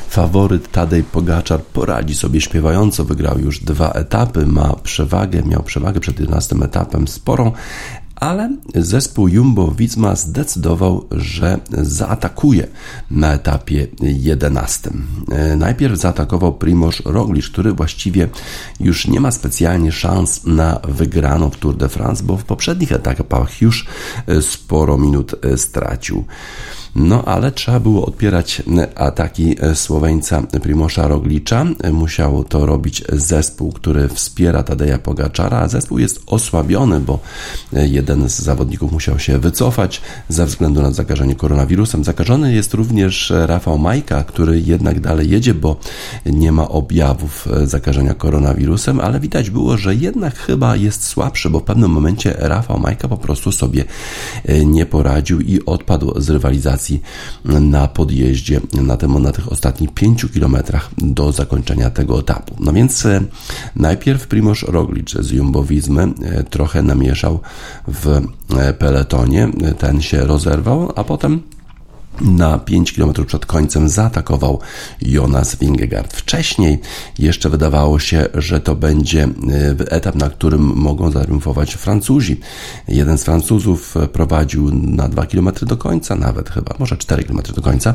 faworyt 0.09 0.71
Tadej 0.71 1.03
Pogaczar 1.03 1.63
poradzi 1.63 2.15
sobie 2.15 2.41
śpiewająco. 2.41 3.05
Wygrał 3.05 3.39
już 3.39 3.59
dwa 3.59 3.91
etapy, 3.91 4.47
ma 4.47 4.77
przewagę, 4.83 5.43
miał 5.43 5.63
przewagę 5.63 6.01
przed 6.01 6.21
11 6.21 6.57
etapem 6.63 7.09
sporą, 7.09 7.53
ale 8.21 8.57
zespół 8.75 9.29
Jumbo-Visma 9.29 10.17
zdecydował, 10.17 11.07
że 11.11 11.59
zaatakuje 11.71 12.67
na 13.11 13.33
etapie 13.33 13.87
11. 14.01 14.91
Najpierw 15.57 15.99
zaatakował 15.99 16.53
Primoz 16.55 17.03
Roglic, 17.05 17.49
który 17.49 17.73
właściwie 17.73 18.29
już 18.81 19.07
nie 19.07 19.21
ma 19.21 19.31
specjalnie 19.31 19.93
szans 19.93 20.45
na 20.45 20.81
wygraną 20.89 21.51
w 21.51 21.57
Tour 21.57 21.77
de 21.77 21.89
France, 21.89 22.25
bo 22.25 22.37
w 22.37 22.45
poprzednich 22.45 22.93
etapach 22.93 23.63
już 23.63 23.87
sporo 24.41 24.99
minut 24.99 25.35
stracił. 25.57 26.25
No 26.95 27.25
ale 27.25 27.53
trzeba 27.53 27.81
było 27.81 28.07
odpierać 28.07 28.63
ataki 28.95 29.57
Słoweńca 29.75 30.43
Primosza 30.43 31.09
Roglicza. 31.09 31.67
Musiał 31.93 32.45
to 32.45 32.67
robić 32.67 33.05
zespół, 33.13 33.73
który 33.73 34.09
wspiera 34.09 34.63
Tadeja 34.63 34.99
Pogaczara, 34.99 35.59
a 35.59 35.69
zespół 35.69 35.99
jest 35.99 36.23
osłabiony, 36.27 37.01
bo 37.01 37.19
jeden 37.73 38.29
z 38.29 38.39
zawodników 38.39 38.93
musiał 38.93 39.19
się 39.19 39.39
wycofać 39.39 40.01
ze 40.29 40.47
względu 40.47 40.83
na 40.83 40.91
zakażenie 40.91 41.35
koronawirusem. 41.35 42.05
Zakażony 42.05 42.55
jest 42.55 42.75
również 42.75 43.33
Rafał 43.47 43.79
Majka, 43.79 44.25
który 44.25 44.61
jednak 44.61 45.01
dalej 45.01 45.31
jedzie, 45.31 45.55
bo 45.55 45.77
nie 46.27 46.53
ma 46.53 46.69
objawów 46.69 47.49
zakażenia 47.65 48.15
koronawirusem, 48.15 49.01
ale 49.01 49.21
widać 49.21 49.51
było, 49.51 49.77
że 49.77 49.95
jednak 49.95 50.39
chyba 50.39 50.77
jest 50.77 51.05
słabszy, 51.05 51.51
bo 51.51 51.61
w 51.61 51.65
pewnym 51.65 51.91
momencie 51.91 52.35
Rafał 52.39 52.79
Majka 52.79 53.09
po 53.09 53.17
prostu 53.17 53.53
sobie 53.53 53.85
nie 54.65 54.87
poradził 54.87 55.41
i 55.41 55.65
odpadł 55.67 56.21
z 56.21 56.31
rywalizacji 56.31 56.80
na 57.45 57.89
podjeździe 57.89 58.61
na, 58.73 58.97
tym, 58.97 59.23
na 59.23 59.33
tych 59.33 59.53
ostatnich 59.53 59.95
5 59.95 60.27
kilometrach 60.35 60.91
do 60.99 61.33
zakończenia 61.33 61.91
tego 61.91 62.21
etapu. 62.21 62.55
No 62.61 62.73
więc 62.73 63.07
e, 63.07 63.21
najpierw 63.77 64.27
Primoz 64.27 64.63
Roglic 64.63 65.11
z 65.11 65.31
Jumbowizmy 65.31 66.03
e, 66.03 66.45
trochę 66.45 66.83
namieszał 66.83 67.41
w 67.89 68.07
e, 68.59 68.73
peletonie, 68.73 69.49
ten 69.79 70.03
się 70.03 70.25
rozerwał, 70.25 70.93
a 70.97 71.05
potem 71.05 71.43
na 72.21 72.59
5 72.59 72.93
km 72.93 73.27
przed 73.27 73.47
końcem 73.47 73.89
zaatakował 73.89 74.61
Jonas 75.03 75.57
Vingegaard. 75.57 76.17
Wcześniej 76.17 76.81
jeszcze 77.19 77.51
wydawało 77.51 77.99
się, 77.99 78.27
że 78.35 78.61
to 78.61 78.75
będzie 78.75 79.23
e, 79.23 79.91
etap, 79.91 80.15
na 80.15 80.31
którym 80.31 80.63
mogą 80.63 81.11
zatriumfować 81.11 81.75
Francuzi. 81.75 82.41
Jeden 82.89 83.19
z 83.19 83.25
Francuzów 83.25 83.95
prowadził 84.13 84.71
na 84.75 85.09
2 85.09 85.27
km 85.27 85.51
do 85.63 85.77
końca, 85.77 86.17
nawet 86.17 86.51
chyba, 86.51 86.75
może 86.79 86.97
4 86.97 87.25
km 87.25 87.43
do 87.55 87.63
końca, 87.63 87.95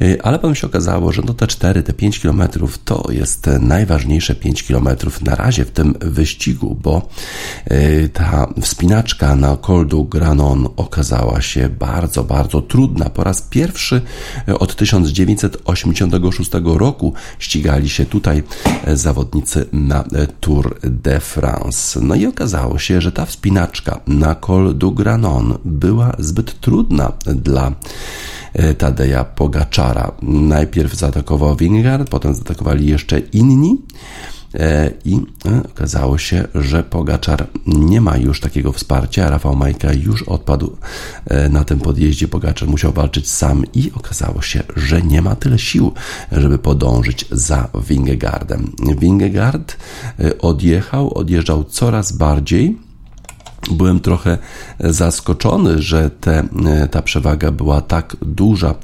e, 0.00 0.26
ale 0.26 0.38
potem 0.38 0.54
się 0.54 0.66
okazało, 0.66 1.12
że 1.12 1.22
no 1.26 1.34
te 1.34 1.46
4, 1.46 1.82
te 1.82 1.92
5 1.92 2.20
km 2.20 2.42
to 2.84 3.04
jest 3.10 3.46
najważniejsze 3.60 4.34
5 4.34 4.62
km 4.62 4.88
na 5.22 5.34
razie 5.34 5.64
w 5.64 5.70
tym 5.70 5.94
wyścigu, 6.00 6.76
bo 6.82 7.08
e, 7.64 8.08
ta 8.08 8.46
wspinaczka 8.60 9.36
na 9.36 9.56
Col 9.56 9.86
du 9.86 10.04
Granon 10.04 10.68
okazała 10.76 11.40
się 11.40 11.68
bardzo, 11.68 12.24
bardzo 12.24 12.62
trudna. 12.62 13.10
Po 13.10 13.24
raz 13.24 13.43
pierwszy 13.50 14.02
od 14.58 14.76
1986 14.76 16.50
roku 16.64 17.12
ścigali 17.38 17.88
się 17.88 18.06
tutaj 18.06 18.42
zawodnicy 18.94 19.66
na 19.72 20.04
Tour 20.40 20.78
de 20.82 21.20
France. 21.20 22.00
No 22.02 22.14
i 22.14 22.26
okazało 22.26 22.78
się, 22.78 23.00
że 23.00 23.12
ta 23.12 23.26
wspinaczka 23.26 24.00
na 24.06 24.34
Col 24.34 24.78
du 24.78 24.92
Granon 24.92 25.58
była 25.64 26.16
zbyt 26.18 26.60
trudna 26.60 27.12
dla 27.26 27.72
Tadeja 28.78 29.24
Pogaczara. 29.24 30.12
Najpierw 30.22 30.94
zaatakował 30.94 31.56
Wingard, 31.56 32.08
potem 32.10 32.34
zaatakowali 32.34 32.86
jeszcze 32.86 33.18
inni. 33.18 33.82
E, 34.54 34.90
i 35.04 35.20
e, 35.46 35.62
okazało 35.72 36.18
się, 36.18 36.44
że 36.54 36.82
Pogaczar 36.82 37.46
nie 37.66 38.00
ma 38.00 38.16
już 38.16 38.40
takiego 38.40 38.72
wsparcia. 38.72 39.30
Rafał 39.30 39.56
Majka 39.56 39.92
już 39.92 40.22
odpadł 40.22 40.76
e, 41.26 41.48
na 41.48 41.64
tym 41.64 41.80
podjeździe. 41.80 42.28
Pogaczar 42.28 42.68
musiał 42.68 42.92
walczyć 42.92 43.30
sam 43.30 43.64
i 43.74 43.92
okazało 43.94 44.42
się, 44.42 44.62
że 44.76 45.02
nie 45.02 45.22
ma 45.22 45.36
tyle 45.36 45.58
sił, 45.58 45.92
żeby 46.32 46.58
podążyć 46.58 47.24
za 47.30 47.68
Wingegardem. 47.88 48.72
Wingegard 48.98 49.76
odjechał, 50.40 51.14
odjeżdżał 51.14 51.64
coraz 51.64 52.12
bardziej 52.12 52.83
Byłem 53.70 54.00
trochę 54.00 54.38
zaskoczony, 54.80 55.82
że 55.82 56.10
te, 56.10 56.48
ta 56.90 57.02
przewaga 57.02 57.50
była 57.50 57.80
tak 57.80 58.16
duża, 58.22 58.74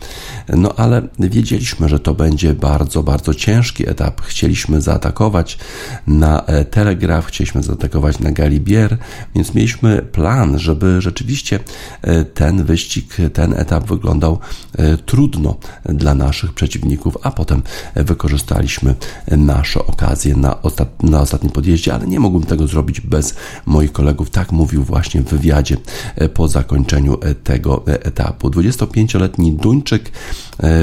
no 0.49 0.75
ale 0.77 1.03
wiedzieliśmy, 1.19 1.89
że 1.89 2.01
to 2.01 2.15
będzie 2.15 2.55
bardzo, 2.55 3.03
bardzo 3.03 3.35
ciężki 3.35 3.89
etap. 3.89 4.21
Chcieliśmy 4.21 4.81
zaatakować 4.81 5.59
na 6.07 6.45
e, 6.47 6.65
Telegraf, 6.65 7.27
chcieliśmy 7.27 7.63
zaatakować 7.63 8.19
na 8.19 8.33
Galibier, 8.33 8.97
więc 9.35 9.55
mieliśmy 9.55 10.03
plan, 10.03 10.59
żeby 10.59 11.01
rzeczywiście 11.01 11.61
e, 12.03 12.25
ten 12.25 12.65
wyścig, 12.65 13.17
ten 13.33 13.55
etap 13.55 13.87
wyglądał 13.87 14.39
e, 14.79 14.97
trudno 14.97 15.57
dla 15.85 16.15
naszych 16.15 16.53
przeciwników, 16.53 17.17
a 17.23 17.31
potem 17.31 17.63
wykorzystaliśmy 17.95 18.95
nasze 19.31 19.87
okazje 19.87 20.37
na, 20.37 20.63
ostat, 20.63 21.03
na 21.03 21.21
ostatnim 21.21 21.53
podjeździe, 21.53 21.95
ale 21.95 22.07
nie 22.07 22.21
mogłem 22.21 22.45
tego 22.45 22.67
zrobić 22.67 23.01
bez 23.01 23.35
moich 23.67 23.93
kolegów. 23.93 24.31
Tak 24.31 24.53
mówię 24.53 24.70
mówił 24.71 24.85
właśnie 24.85 25.21
w 25.21 25.25
wywiadzie 25.25 25.77
e, 26.17 26.29
po 26.29 26.49
zakończeniu 26.49 27.19
e, 27.23 27.35
tego 27.35 27.87
e, 27.89 28.05
etapu. 28.05 28.49
25-letni 28.49 29.53
Duńczyk 29.53 30.11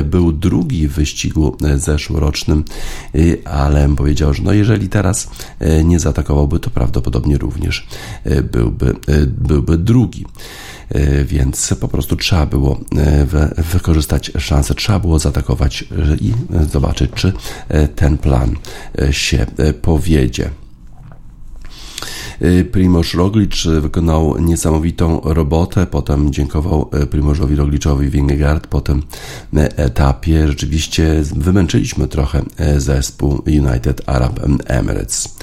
był 0.05 0.31
drugi 0.31 0.87
w 0.87 0.93
wyścigu 0.93 1.57
zeszłorocznym, 1.75 2.63
ale 3.45 3.95
powiedział, 3.95 4.33
że 4.33 4.43
no 4.43 4.53
jeżeli 4.53 4.89
teraz 4.89 5.29
nie 5.83 5.99
zaatakowałby, 5.99 6.59
to 6.59 6.69
prawdopodobnie 6.69 7.37
również 7.37 7.87
byłby, 8.51 8.95
byłby 9.27 9.77
drugi 9.77 10.25
więc 11.25 11.73
po 11.79 11.87
prostu 11.87 12.15
trzeba 12.15 12.45
było 12.45 12.79
wykorzystać 13.57 14.31
szansę, 14.39 14.75
trzeba 14.75 14.99
było 14.99 15.19
zaatakować 15.19 15.85
i 16.21 16.33
zobaczyć, 16.71 17.11
czy 17.15 17.33
ten 17.95 18.17
plan 18.17 18.55
się 19.11 19.45
powiedzie. 19.81 20.49
Y, 22.41 22.65
Primoz 22.65 23.13
Roglic 23.13 23.67
wykonał 23.81 24.37
niesamowitą 24.41 25.21
robotę, 25.23 25.85
potem 25.85 26.33
dziękował 26.33 26.89
y, 27.03 27.07
Primożowi 27.07 27.55
Rogliczowi 27.55 28.09
Wingegaard 28.09 28.67
po 28.67 28.81
tym 28.81 29.03
y, 29.53 29.59
etapie. 29.75 30.47
Rzeczywiście 30.47 31.21
wymęczyliśmy 31.35 32.07
trochę 32.07 32.41
zespół 32.77 33.43
United 33.47 34.01
Arab 34.05 34.39
Emirates. 34.65 35.35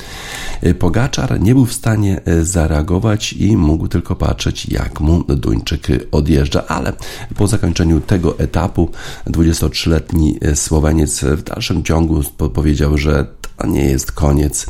Pogaczar 0.79 1.41
nie 1.41 1.55
był 1.55 1.67
w 1.67 1.73
stanie 1.73 2.21
zareagować 2.43 3.33
i 3.33 3.57
mógł 3.57 3.89
tylko 3.89 4.17
patrzeć, 4.17 4.67
jak 4.69 5.01
mu 5.01 5.25
Duńczyk 5.25 5.87
odjeżdża, 6.13 6.67
ale 6.67 6.93
po 7.37 7.47
zakończeniu 7.47 8.01
tego 8.01 8.39
etapu 8.39 8.91
23-letni 9.27 10.39
Słoweniec 10.55 11.25
w 11.25 11.43
dalszym 11.43 11.83
ciągu 11.83 12.23
powiedział, 12.55 12.99
że 12.99 13.27
to 13.57 13.67
nie 13.67 13.85
jest 13.85 14.13
koniec. 14.13 14.67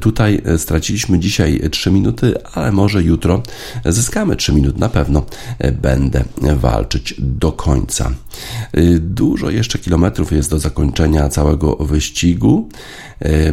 Tutaj 0.00 0.42
straciliśmy 0.56 1.18
dzisiaj 1.18 1.60
3 1.70 1.90
minuty, 1.90 2.34
ale 2.52 2.72
może 2.72 3.02
jutro 3.02 3.42
zyskamy 3.84 4.36
3 4.36 4.52
minuty. 4.52 4.80
Na 4.80 4.88
pewno 4.88 5.26
będę 5.82 6.24
walczyć 6.56 7.14
do 7.18 7.52
końca. 7.52 8.10
E, 8.72 8.82
dużo 8.98 9.50
jeszcze 9.50 9.78
kilometrów 9.78 10.32
jest 10.32 10.50
do 10.50 10.58
zakończenia 10.58 11.28
całego 11.28 11.76
wyścigu, 11.76 12.68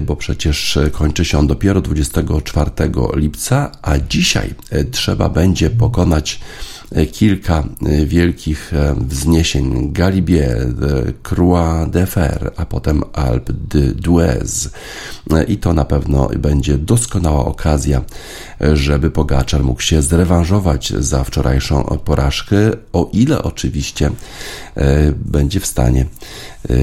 bo 0.06 0.16
przecież 0.16 0.80
kończy 0.92 1.26
się 1.26 1.38
on 1.38 1.48
dopiero 1.48 1.82
24 1.82 2.72
lipca, 3.16 3.72
a 3.82 4.00
dzisiaj 4.00 4.54
trzeba 4.92 5.30
będzie 5.30 5.70
pokonać 5.70 6.40
kilka 7.12 7.64
e, 7.86 8.06
wielkich 8.06 8.74
e, 8.74 8.96
wzniesień 9.00 9.94
Galibier, 9.94 10.68
Croix 11.24 11.92
de 11.92 12.06
Fer, 12.06 12.52
a 12.58 12.66
potem 12.66 13.04
Alpe 13.14 13.54
d'Huez. 13.96 14.70
E, 15.32 15.44
I 15.44 15.58
to 15.58 15.74
na 15.74 15.86
pewno 15.86 16.30
będzie 16.40 16.78
doskonała 16.78 17.46
okazja, 17.46 18.02
żeby 18.74 19.12
Pogaczar 19.12 19.64
mógł 19.64 19.82
się 19.82 20.02
zrewanżować 20.02 20.94
za 21.00 21.24
wczorajszą 21.24 21.84
porażkę, 21.84 22.58
o 22.94 23.10
ile 23.14 23.44
oczywiście 23.44 24.12
będzie 25.16 25.60
w 25.60 25.66
stanie 25.66 26.06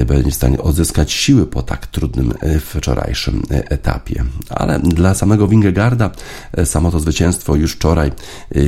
będzie 0.05 0.31
w 0.31 0.35
stanie 0.35 0.61
odzyskać 0.61 1.11
siły 1.11 1.47
po 1.47 1.63
tak 1.63 1.87
trudnym 1.87 2.33
wczorajszym 2.59 3.43
etapie. 3.49 4.23
Ale 4.49 4.79
dla 4.79 5.13
samego 5.13 5.47
Wingegarda 5.47 6.11
samo 6.65 6.91
to 6.91 6.99
zwycięstwo 6.99 7.55
już 7.55 7.73
wczoraj 7.73 8.11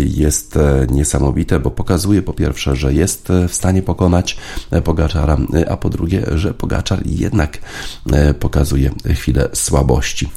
jest 0.05 0.59
niesamowite 0.89 1.30
niesamowite, 1.31 1.59
bo 1.59 1.71
pokazuje 1.71 2.21
po 2.21 2.33
pierwsze, 2.33 2.75
że 2.75 2.93
jest 2.93 3.27
w 3.47 3.53
stanie 3.53 3.81
pokonać 3.81 4.37
Pogaczara, 4.83 5.37
a 5.69 5.77
po 5.77 5.89
drugie, 5.89 6.25
że 6.35 6.53
Pogaczar 6.53 6.99
jednak 7.05 7.57
pokazuje 8.39 8.91
chwilę 9.13 9.49
słabości. 9.53 10.29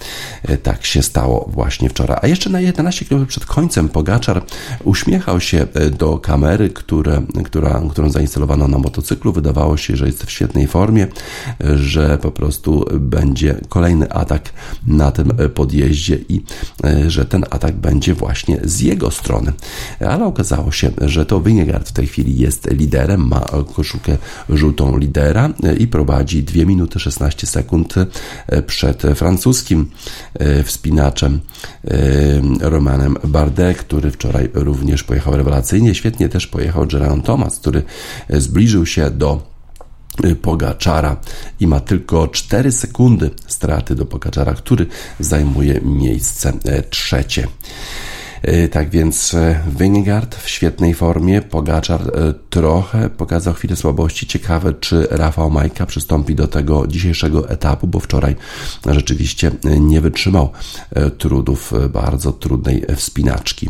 Tak 0.63 0.85
się 0.87 1.03
stało 1.03 1.51
właśnie 1.53 1.89
wczoraj. 1.89 2.19
A 2.23 2.27
jeszcze 2.27 2.51
na 2.51 2.61
11 2.61 3.05
km 3.05 3.27
przed 3.27 3.47
końcem 3.47 3.89
Pogaczar 3.89 4.45
uśmiechał 4.85 5.41
się 5.41 5.67
do 5.99 6.19
kamery, 6.19 6.71
które, 6.71 7.23
która, 7.45 7.83
którą 7.91 8.11
zainstalowano 8.11 8.69
na 8.69 8.79
motocyklu. 8.79 9.33
Wydawało 9.33 9.77
się, 9.77 9.97
że 9.97 10.07
jest 10.07 10.25
w 10.25 10.31
świetnej 10.31 10.67
formie, 10.67 11.07
że 11.75 12.19
po 12.19 12.31
prostu 12.31 12.85
będzie 12.93 13.61
kolejny 13.69 14.13
atak 14.13 14.53
na 14.87 15.11
tym 15.11 15.33
podjeździe 15.55 16.19
i 16.29 16.43
że 17.07 17.25
ten 17.25 17.45
atak 17.51 17.75
będzie 17.75 18.15
właśnie 18.15 18.61
z 18.65 18.81
jego 18.81 19.11
strony. 19.11 19.53
Ale 20.01 20.25
okazało 20.25 20.73
się, 20.73 20.84
że 21.01 21.27
to 21.27 21.41
Wingegaard 21.41 21.89
w 21.89 21.93
tej 21.93 22.07
chwili 22.07 22.39
jest 22.39 22.71
liderem, 22.71 23.29
ma 23.29 23.47
koszulkę 23.75 24.17
żółtą 24.49 24.99
lidera 24.99 25.51
i 25.79 25.87
prowadzi 25.87 26.43
2 26.43 26.65
minuty 26.65 26.99
16 26.99 27.47
sekund 27.47 27.95
przed 28.67 29.03
francuskim 29.15 29.91
wspinaczem 30.65 31.41
Romanem 32.61 33.17
Bardet, 33.25 33.79
który 33.79 34.11
wczoraj 34.11 34.51
również 34.55 35.05
pojechał 35.05 35.37
rewelacyjnie. 35.37 35.95
Świetnie 35.95 36.29
też 36.29 36.47
pojechał 36.47 36.87
Geraint 36.87 37.25
Thomas, 37.25 37.59
który 37.59 37.83
zbliżył 38.29 38.87
się 38.87 39.11
do 39.11 39.55
Pogaczara 40.43 41.17
i 41.61 41.67
ma 41.67 41.81
tylko 41.81 42.29
4 42.29 42.73
sekundy 42.73 43.31
straty 43.47 43.95
do 43.95 44.07
Pogaczara, 44.07 44.55
który 44.55 44.87
zajmuje 45.21 45.81
miejsce 45.83 46.53
trzecie. 46.91 47.47
E, 48.45 48.69
tak 48.69 48.91
więc 48.91 49.35
e, 49.35 49.61
Wingard 49.79 50.35
w 50.35 50.49
świetnej 50.49 50.95
formie, 50.95 51.43
Pogaczar 51.43 52.01
e, 52.01 52.35
trochę 52.51 53.11
pokazał 53.11 53.55
chwilę 53.55 53.77
słabości. 53.77 54.27
Ciekawe, 54.27 54.75
czy 54.75 55.07
Rafał 55.11 55.51
Majka 55.51 55.87
przystąpi 55.87 56.35
do 56.35 56.49
tego 56.49 56.87
dzisiejszego 56.87 57.49
etapu, 57.49 57.87
bo 57.87 58.01
wczoraj 58.01 58.37
rzeczywiście 58.87 59.51
nie 59.65 60.01
wytrzymał 60.01 60.53
trudów 61.19 61.73
bardzo 61.93 62.33
trudnej 62.33 62.85
wspinaczki. 62.97 63.69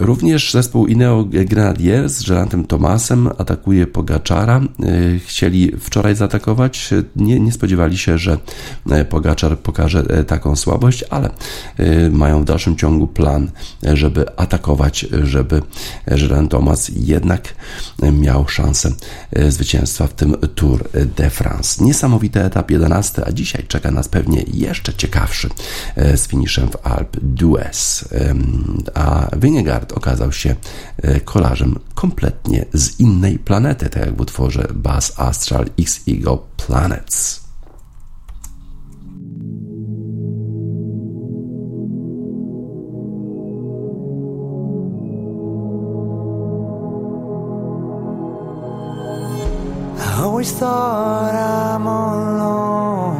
Również 0.00 0.52
zespół 0.52 0.86
Ineo 0.86 1.24
Grenadier 1.24 2.08
z 2.08 2.28
Gerantem 2.28 2.66
Tomasem 2.66 3.28
atakuje 3.38 3.86
Pogaczara. 3.86 4.60
Chcieli 5.26 5.72
wczoraj 5.80 6.16
zaatakować, 6.16 6.90
nie, 7.16 7.40
nie 7.40 7.52
spodziewali 7.52 7.98
się, 7.98 8.18
że 8.18 8.38
Pogaczar 9.08 9.58
pokaże 9.58 10.02
taką 10.26 10.56
słabość, 10.56 11.04
ale 11.10 11.30
mają 12.10 12.42
w 12.42 12.44
dalszym 12.44 12.76
ciągu 12.76 13.06
plan, 13.06 13.50
żeby 13.82 14.36
atakować, 14.36 15.06
żeby 15.22 15.62
Żeran 16.06 16.48
Thomas 16.48 16.90
jednak 16.94 17.54
miał 18.12 18.48
szansę 18.48 18.92
zwycięstwa 19.48 20.06
w 20.06 20.14
tym 20.14 20.36
Tour 20.54 20.88
de 21.16 21.30
France. 21.30 21.84
Niesamowity 21.84 22.42
etap 22.42 22.70
11, 22.70 23.26
a 23.26 23.32
dzisiaj 23.32 23.64
czeka 23.68 23.90
nas 23.90 24.08
pewnie 24.08 24.44
jeszcze 24.52 24.94
ciekawszy 24.94 25.48
z 25.96 26.28
finiszem 26.28 26.68
w 26.68 26.86
Alp 26.86 27.16
d'Huez. 27.16 28.04
A 28.94 29.25
Wingegaard 29.36 29.92
okazał 29.92 30.32
się 30.32 30.56
kolarzem 31.24 31.78
kompletnie 31.94 32.64
z 32.72 33.00
innej 33.00 33.38
planety, 33.38 33.90
tak 33.90 34.06
jak 34.06 34.16
w 34.16 34.20
utworze 34.20 34.68
Bass 34.74 35.12
Astral 35.16 35.64
X 35.78 36.00
Ego 36.08 36.46
Planets. 36.56 37.46
always 50.36 50.52
thought 50.52 51.34
I'm 51.34 51.86
alone. 51.86 53.16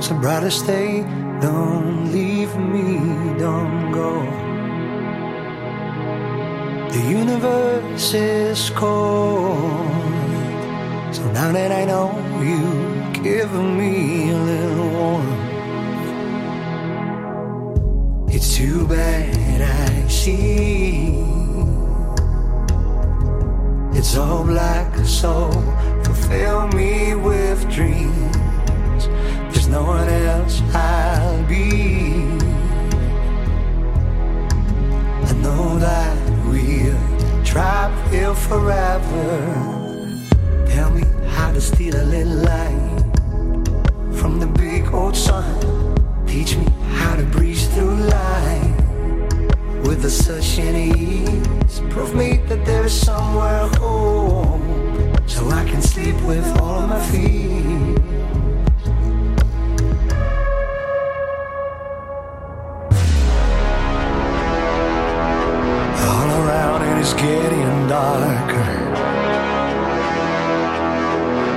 So 0.00 0.14
stay, 0.50 1.02
don't 1.40 2.12
leave 2.12 2.56
me, 2.56 3.00
don't 3.38 3.92
go. 3.92 4.45
The 6.96 7.02
universe 7.10 8.14
is 8.14 8.70
cold. 8.70 9.60
So 11.14 11.22
now 11.30 11.52
that 11.52 11.70
I 11.70 11.84
know 11.84 12.08
you 12.40 12.62
give 13.22 13.52
me 13.52 14.30
a 14.30 14.38
little 14.38 14.88
warmth. 14.96 15.44
It's 18.34 18.56
too 18.56 18.86
bad 18.86 19.60
I 19.60 20.08
see. 20.08 21.20
It's 23.92 24.16
all 24.16 24.44
black, 24.44 24.96
so 25.04 25.50
fill 26.28 26.66
me 26.68 27.14
with 27.14 27.68
dreams. 27.70 29.06
There's 29.52 29.68
no 29.68 29.84
one 29.84 30.08
else 30.08 30.62
I'll 30.72 31.44
be. 31.46 32.24
I 35.28 35.32
know 35.42 35.78
that 35.78 36.25
trapped 37.56 38.12
here 38.12 38.34
forever. 38.34 39.28
Tell 40.66 40.90
me 40.90 41.04
how 41.36 41.50
to 41.54 41.60
steal 41.60 41.96
a 41.96 42.04
little 42.04 42.40
light 42.52 43.02
from 44.18 44.38
the 44.38 44.46
big 44.46 44.92
old 44.92 45.16
sun. 45.16 45.48
Teach 46.26 46.54
me 46.58 46.66
how 46.98 47.16
to 47.16 47.22
breeze 47.22 47.66
through 47.68 47.96
life 48.18 48.76
with 49.86 50.04
a 50.04 50.10
such 50.10 50.58
an 50.58 50.76
ease. 50.76 51.80
Prove 51.88 52.14
me 52.14 52.28
that 52.48 52.62
there's 52.66 52.92
somewhere 52.92 53.68
home 53.80 54.62
so 55.26 55.48
I 55.48 55.64
can 55.64 55.80
sleep 55.80 56.16
with 56.30 56.46
all 56.60 56.86
my 56.86 57.00
feet. 57.10 57.96
darker. 67.96 68.72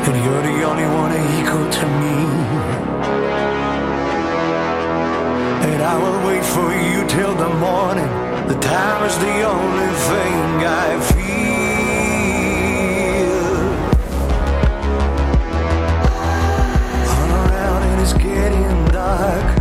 And 0.07 0.15
you're 0.23 0.45
the 0.51 0.57
only 0.69 0.87
one 1.01 1.11
equal 1.37 1.67
to 1.77 1.85
me. 2.01 2.17
And 5.67 5.79
I 5.93 5.95
will 6.03 6.19
wait 6.27 6.45
for 6.55 6.69
you 6.91 6.99
till 7.15 7.35
the 7.43 7.51
morning. 7.65 8.11
The 8.51 8.57
time 8.75 9.01
is 9.09 9.15
the 9.27 9.37
only 9.55 9.91
thing 10.09 10.43
I 10.85 10.89
feel. 11.11 11.29
Run 17.15 17.31
around 17.43 17.81
and 17.89 17.97
it's 18.03 18.13
getting 18.13 18.77
dark. 18.99 19.58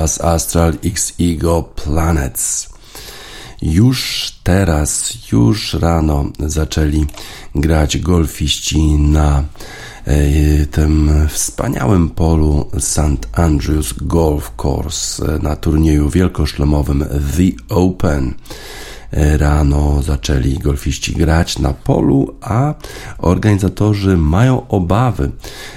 Buzz 0.00 0.20
Astral 0.20 0.72
X 0.84 1.12
Ego 1.20 1.62
Planets. 1.62 2.68
Już 3.62 4.32
teraz, 4.42 5.14
już 5.32 5.74
rano 5.74 6.24
zaczęli 6.38 7.06
grać 7.54 7.98
golfiści 7.98 8.80
na 8.98 9.44
e, 10.04 10.66
tym 10.66 11.10
wspaniałym 11.28 12.10
polu 12.10 12.70
St. 12.78 13.28
Andrews 13.32 13.94
Golf 14.00 14.52
Course 14.62 15.38
na 15.42 15.56
turnieju 15.56 16.10
wielkoszlemowym 16.10 17.04
The 17.36 17.74
Open. 17.74 18.34
Rano 19.12 20.02
zaczęli 20.02 20.58
golfiści 20.58 21.12
grać 21.12 21.58
na 21.58 21.72
polu, 21.72 22.34
a 22.40 22.74
organizatorzy 23.18 24.16
mają 24.16 24.68
obawy, 24.68 25.30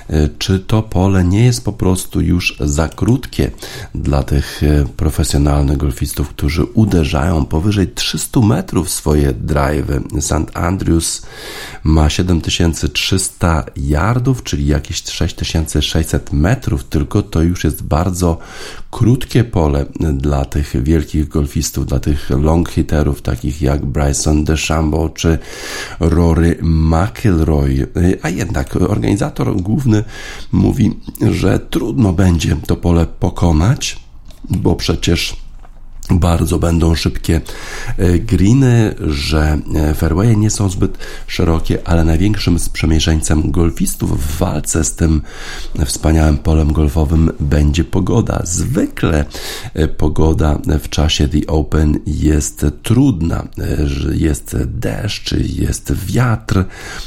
e, 0.10 0.30
czy 0.40 0.60
to 0.60 0.84
pole 0.84 1.24
nie 1.24 1.46
jest 1.46 1.66
po 1.66 1.74
prostu 1.74 2.22
już 2.22 2.58
za 2.60 2.90
krótkie 2.90 3.52
dla 3.96 4.24
tych 4.24 4.64
e, 4.64 4.86
profesjonalnych 4.98 5.78
golfistów, 5.78 6.30
którzy 6.30 6.64
uderzają 6.64 7.46
powyżej 7.46 7.88
300 7.88 8.40
metrów 8.40 8.90
swoje 8.90 9.34
drive'y. 9.34 10.22
St. 10.22 10.52
Andrews 10.58 11.22
ma 11.84 12.10
7300 12.10 13.66
yardów, 13.76 14.44
czyli 14.44 14.68
jakieś 14.68 15.04
6600 15.04 16.34
metrów, 16.34 16.84
tylko 16.84 17.22
to 17.22 17.42
już 17.42 17.64
jest 17.64 17.84
bardzo 17.84 18.38
krótkie 18.94 19.44
pole 19.44 19.86
dla 20.14 20.46
tych 20.46 20.84
wielkich 20.84 21.28
golfistów, 21.28 21.86
dla 21.86 22.00
tych 22.00 22.30
long 22.30 22.70
hitterów, 22.70 23.22
takich 23.22 23.62
jak 23.62 23.86
Bryson 23.86 24.44
DeChambeau 24.44 25.10
czy 25.10 25.38
Rory 26.00 26.58
McIlroy. 26.62 27.88
A 28.22 28.30
jednak 28.30 28.76
organizator 28.76 29.56
główny 29.56 30.04
mówi, 30.52 31.00
że 31.32 31.60
trudno 31.60 32.14
będzie 32.14 32.56
to 32.68 32.76
pole 32.76 33.06
pokonać, 33.06 34.00
bo 34.50 34.76
przecież 34.76 35.43
bardzo 36.12 36.60
będą 36.60 36.96
szybkie 36.96 37.42
e, 37.98 38.20
greeny, 38.20 38.96
że 39.08 39.60
e, 39.76 39.94
fairwaye 39.94 40.36
nie 40.36 40.50
są 40.50 40.70
zbyt 40.70 40.98
szerokie, 41.28 41.88
ale 41.88 42.04
największym 42.06 42.60
sprzymierzeńcem 42.60 43.52
golfistów 43.52 44.26
w 44.26 44.38
walce 44.38 44.84
z 44.84 44.96
tym 44.96 45.22
wspaniałym 45.86 46.38
polem 46.38 46.74
golfowym 46.74 47.32
będzie 47.40 47.84
pogoda. 47.84 48.42
Zwykle 48.44 49.26
e, 49.74 49.88
pogoda 49.88 50.60
w 50.84 50.90
czasie 50.90 51.28
The 51.28 51.48
Open 51.48 52.00
jest 52.06 52.66
trudna, 52.84 53.48
jest 54.14 54.58
deszcz, 54.66 55.32
jest 55.32 55.94
wiatr, 56.06 56.66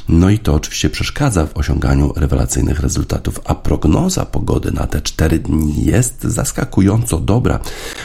no 0.08 0.30
i 0.30 0.38
to 0.38 0.54
oczywiście 0.54 0.90
przeszkadza 0.90 1.46
w 1.46 1.56
osiąganiu 1.56 2.12
rewelacyjnych 2.16 2.80
rezultatów, 2.80 3.40
a 3.44 3.54
prognoza 3.54 4.26
pogody 4.26 4.72
na 4.72 4.86
te 4.86 5.00
cztery 5.00 5.38
dni 5.38 5.84
jest 5.84 6.22
zaskakująco 6.22 7.20
dobra. 7.20 7.60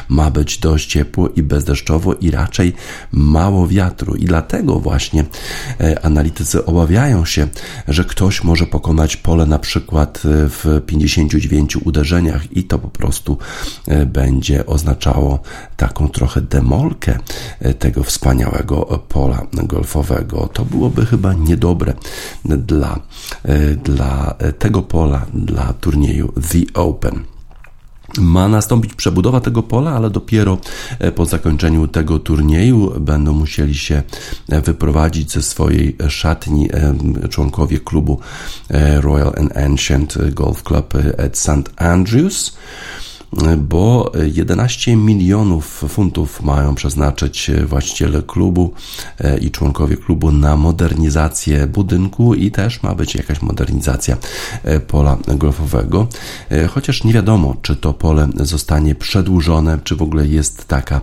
Ma 0.09 0.31
być 0.31 0.57
dość 0.57 0.80
ciepło 0.85 1.29
i 1.29 1.43
bezdeszczowo 1.43 2.13
i 2.13 2.31
raczej 2.31 2.73
mało 3.11 3.67
wiatru. 3.67 4.15
I 4.15 4.25
dlatego 4.25 4.79
właśnie 4.79 5.25
e, 5.79 6.05
analitycy 6.05 6.65
obawiają 6.65 7.25
się, 7.25 7.47
że 7.87 8.05
ktoś 8.05 8.43
może 8.43 8.65
pokonać 8.65 9.17
pole 9.17 9.45
na 9.45 9.59
przykład 9.59 10.17
e, 10.17 10.49
w 10.49 10.81
59 10.85 11.75
uderzeniach 11.75 12.57
i 12.57 12.63
to 12.63 12.79
po 12.79 12.87
prostu 12.87 13.37
e, 13.87 14.05
będzie 14.05 14.65
oznaczało 14.65 15.39
taką 15.77 16.09
trochę 16.09 16.41
demolkę 16.41 17.19
tego 17.79 18.03
wspaniałego 18.03 19.03
pola 19.09 19.47
golfowego. 19.63 20.49
To 20.53 20.65
byłoby 20.65 21.05
chyba 21.05 21.33
niedobre 21.33 21.93
dla, 22.45 22.99
dla 23.83 24.35
tego 24.59 24.81
pola, 24.81 25.25
dla 25.33 25.73
turnieju 25.73 26.33
The 26.51 26.81
Open. 26.81 27.40
Ma 28.19 28.47
nastąpić 28.47 28.93
przebudowa 28.93 29.41
tego 29.41 29.63
pola, 29.63 29.91
ale 29.91 30.09
dopiero 30.09 30.57
e, 30.99 31.11
po 31.11 31.25
zakończeniu 31.25 31.87
tego 31.87 32.19
turnieju 32.19 32.99
będą 32.99 33.33
musieli 33.33 33.75
się 33.75 34.03
e, 34.49 34.61
wyprowadzić 34.61 35.31
ze 35.31 35.41
swojej 35.41 35.97
szatni 36.09 36.69
e, 36.73 37.27
członkowie 37.29 37.79
klubu 37.79 38.19
Royal 38.99 39.33
and 39.37 39.57
Ancient 39.57 40.17
Golf 40.31 40.63
Club 40.63 40.93
at 41.25 41.37
St. 41.37 41.71
Andrews 41.75 42.53
bo 43.57 44.11
11 44.33 44.95
milionów 44.95 45.83
funtów 45.89 46.43
mają 46.43 46.75
przeznaczyć 46.75 47.51
właściciele 47.65 48.21
klubu 48.21 48.73
e, 49.19 49.37
i 49.37 49.51
członkowie 49.51 49.97
klubu 49.97 50.31
na 50.31 50.57
modernizację 50.57 51.67
budynku 51.67 52.35
i 52.35 52.51
też 52.51 52.83
ma 52.83 52.95
być 52.95 53.15
jakaś 53.15 53.41
modernizacja 53.41 54.17
e, 54.63 54.79
pola 54.79 55.17
golfowego, 55.27 56.07
e, 56.49 56.67
chociaż 56.67 57.03
nie 57.03 57.13
wiadomo, 57.13 57.55
czy 57.61 57.75
to 57.75 57.93
pole 57.93 58.29
zostanie 58.35 58.95
przedłużone, 58.95 59.79
czy 59.83 59.95
w 59.95 60.01
ogóle 60.01 60.27
jest 60.27 60.67
taka 60.67 61.01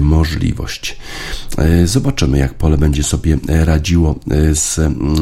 możliwość. 0.00 0.96
Zobaczymy, 1.84 2.38
jak 2.38 2.54
pole 2.54 2.78
będzie 2.78 3.02
sobie 3.02 3.38
radziło 3.48 4.14
z 4.52 4.80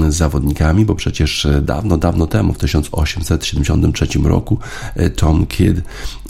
zawodnikami, 0.09 0.85
bo 0.85 0.95
przecież 0.95 1.47
dawno, 1.63 1.99
dawno 1.99 2.27
temu, 2.27 2.53
w 2.53 2.59
1873 2.59 4.07
roku, 4.25 4.59
Tom 5.17 5.47
Kidd 5.47 5.83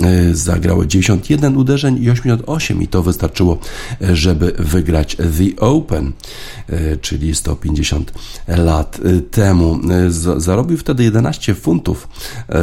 E, 0.02 0.34
zagrało 0.34 0.86
91 0.86 1.56
uderzeń 1.56 2.02
i 2.02 2.10
88 2.10 2.82
i 2.82 2.88
to 2.88 3.02
wystarczyło, 3.02 3.58
e, 4.02 4.16
żeby 4.16 4.52
wygrać 4.58 5.16
The 5.16 5.60
Open, 5.60 6.12
e, 6.68 6.96
czyli 6.96 7.34
150 7.34 8.12
lat 8.48 9.00
temu. 9.30 9.80
Zarobił 10.36 10.78
wtedy 10.78 11.04
11 11.04 11.54
funtów 11.54 12.08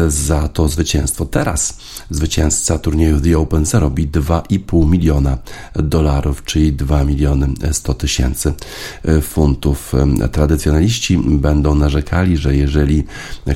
za 0.08 0.48
to 0.48 0.68
zwycięstwo. 0.68 1.26
Teraz 1.26 1.78
zwycięzca 2.10 2.80
turnieju 2.80 3.22
The 3.22 3.38
Open 3.38 3.66
zarobi 3.66 4.08
2,5 4.08 4.90
miliona 4.90 5.38
dolarów, 5.76 6.44
czyli 6.46 6.74
2 6.74 7.04
miliony 7.04 7.48
100 7.72 7.94
tysięcy 7.94 8.54
funtów. 9.22 9.94
Tradycjonaliści 10.32 11.18
będą 11.18 11.76
narzekali, 11.76 12.38
że 12.38 12.56
jeżeli 12.56 13.04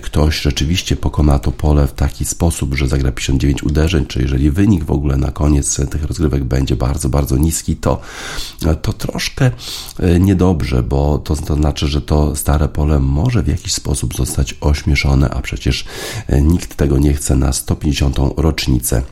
ktoś 0.01 0.41
rzeczywiście 0.41 0.95
pokona 0.95 1.39
to 1.39 1.51
pole 1.51 1.87
w 1.87 1.93
taki 1.93 2.25
sposób, 2.25 2.75
że 2.75 2.87
zagra 2.87 3.11
59 3.11 3.63
uderzeń, 3.63 4.05
czy 4.05 4.21
jeżeli 4.21 4.51
wynik 4.51 4.83
w 4.83 4.91
ogóle 4.91 5.17
na 5.17 5.31
koniec 5.31 5.75
tych 5.89 6.03
rozgrywek 6.03 6.43
będzie 6.43 6.75
bardzo, 6.75 7.09
bardzo 7.09 7.37
niski, 7.37 7.75
to, 7.75 8.01
to 8.81 8.93
troszkę 8.93 9.51
e, 9.99 10.19
niedobrze, 10.19 10.83
bo 10.83 11.17
to, 11.17 11.35
to 11.35 11.55
znaczy, 11.55 11.87
że 11.87 12.01
to 12.01 12.35
stare 12.35 12.67
pole 12.67 12.99
może 12.99 13.43
w 13.43 13.47
jakiś 13.47 13.73
sposób 13.73 14.15
zostać 14.15 14.55
ośmieszone, 14.61 15.29
a 15.29 15.41
przecież 15.41 15.85
e, 16.27 16.41
nikt 16.41 16.75
tego 16.75 16.97
nie 16.97 17.13
chce 17.13 17.35
na 17.35 17.53
150. 17.53 18.17
rocznicę 18.37 19.03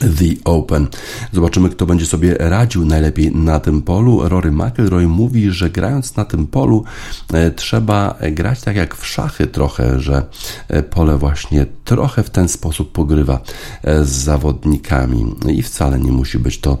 The 0.00 0.34
Open. 0.44 0.86
Zobaczymy, 1.32 1.68
kto 1.68 1.86
będzie 1.86 2.06
sobie 2.06 2.34
radził 2.38 2.86
najlepiej 2.86 3.36
na 3.36 3.60
tym 3.60 3.82
polu. 3.82 4.28
Rory 4.28 4.52
McIlroy 4.52 5.08
mówi, 5.08 5.50
że 5.50 5.70
grając 5.70 6.16
na 6.16 6.24
tym 6.24 6.46
polu 6.46 6.84
e, 7.32 7.50
trzeba 7.50 8.18
grać 8.32 8.60
tak 8.60 8.76
jak 8.76 8.96
w 8.96 9.06
szachy 9.06 9.46
trochę, 9.46 10.00
że 10.00 10.26
e, 10.68 10.82
pole 10.82 11.18
właśnie 11.18 11.66
trochę 11.84 12.22
w 12.22 12.30
ten 12.30 12.48
sposób 12.48 12.92
pogrywa 12.92 13.40
e, 13.82 14.04
z 14.04 14.08
zawodnikami 14.08 15.34
i 15.48 15.62
wcale 15.62 15.98
nie 15.98 16.12
musi 16.12 16.38
być 16.38 16.60
to 16.60 16.78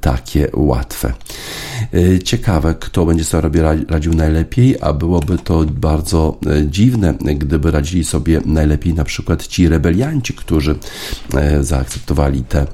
takie 0.00 0.50
łatwe. 0.54 1.12
Ciekawe, 2.24 2.74
kto 2.74 3.06
będzie 3.06 3.24
sobie 3.24 3.62
radził 3.88 4.14
najlepiej, 4.14 4.76
a 4.80 4.92
byłoby 4.92 5.38
to 5.38 5.64
bardzo 5.64 6.38
dziwne, 6.66 7.14
gdyby 7.14 7.70
radzili 7.70 8.04
sobie 8.04 8.40
najlepiej 8.44 8.94
na 8.94 9.04
przykład 9.04 9.46
ci 9.46 9.68
rebelianci, 9.68 10.34
którzy 10.34 10.78
zaakceptowali 11.60 12.41
te 12.48 12.60
e, 12.60 12.66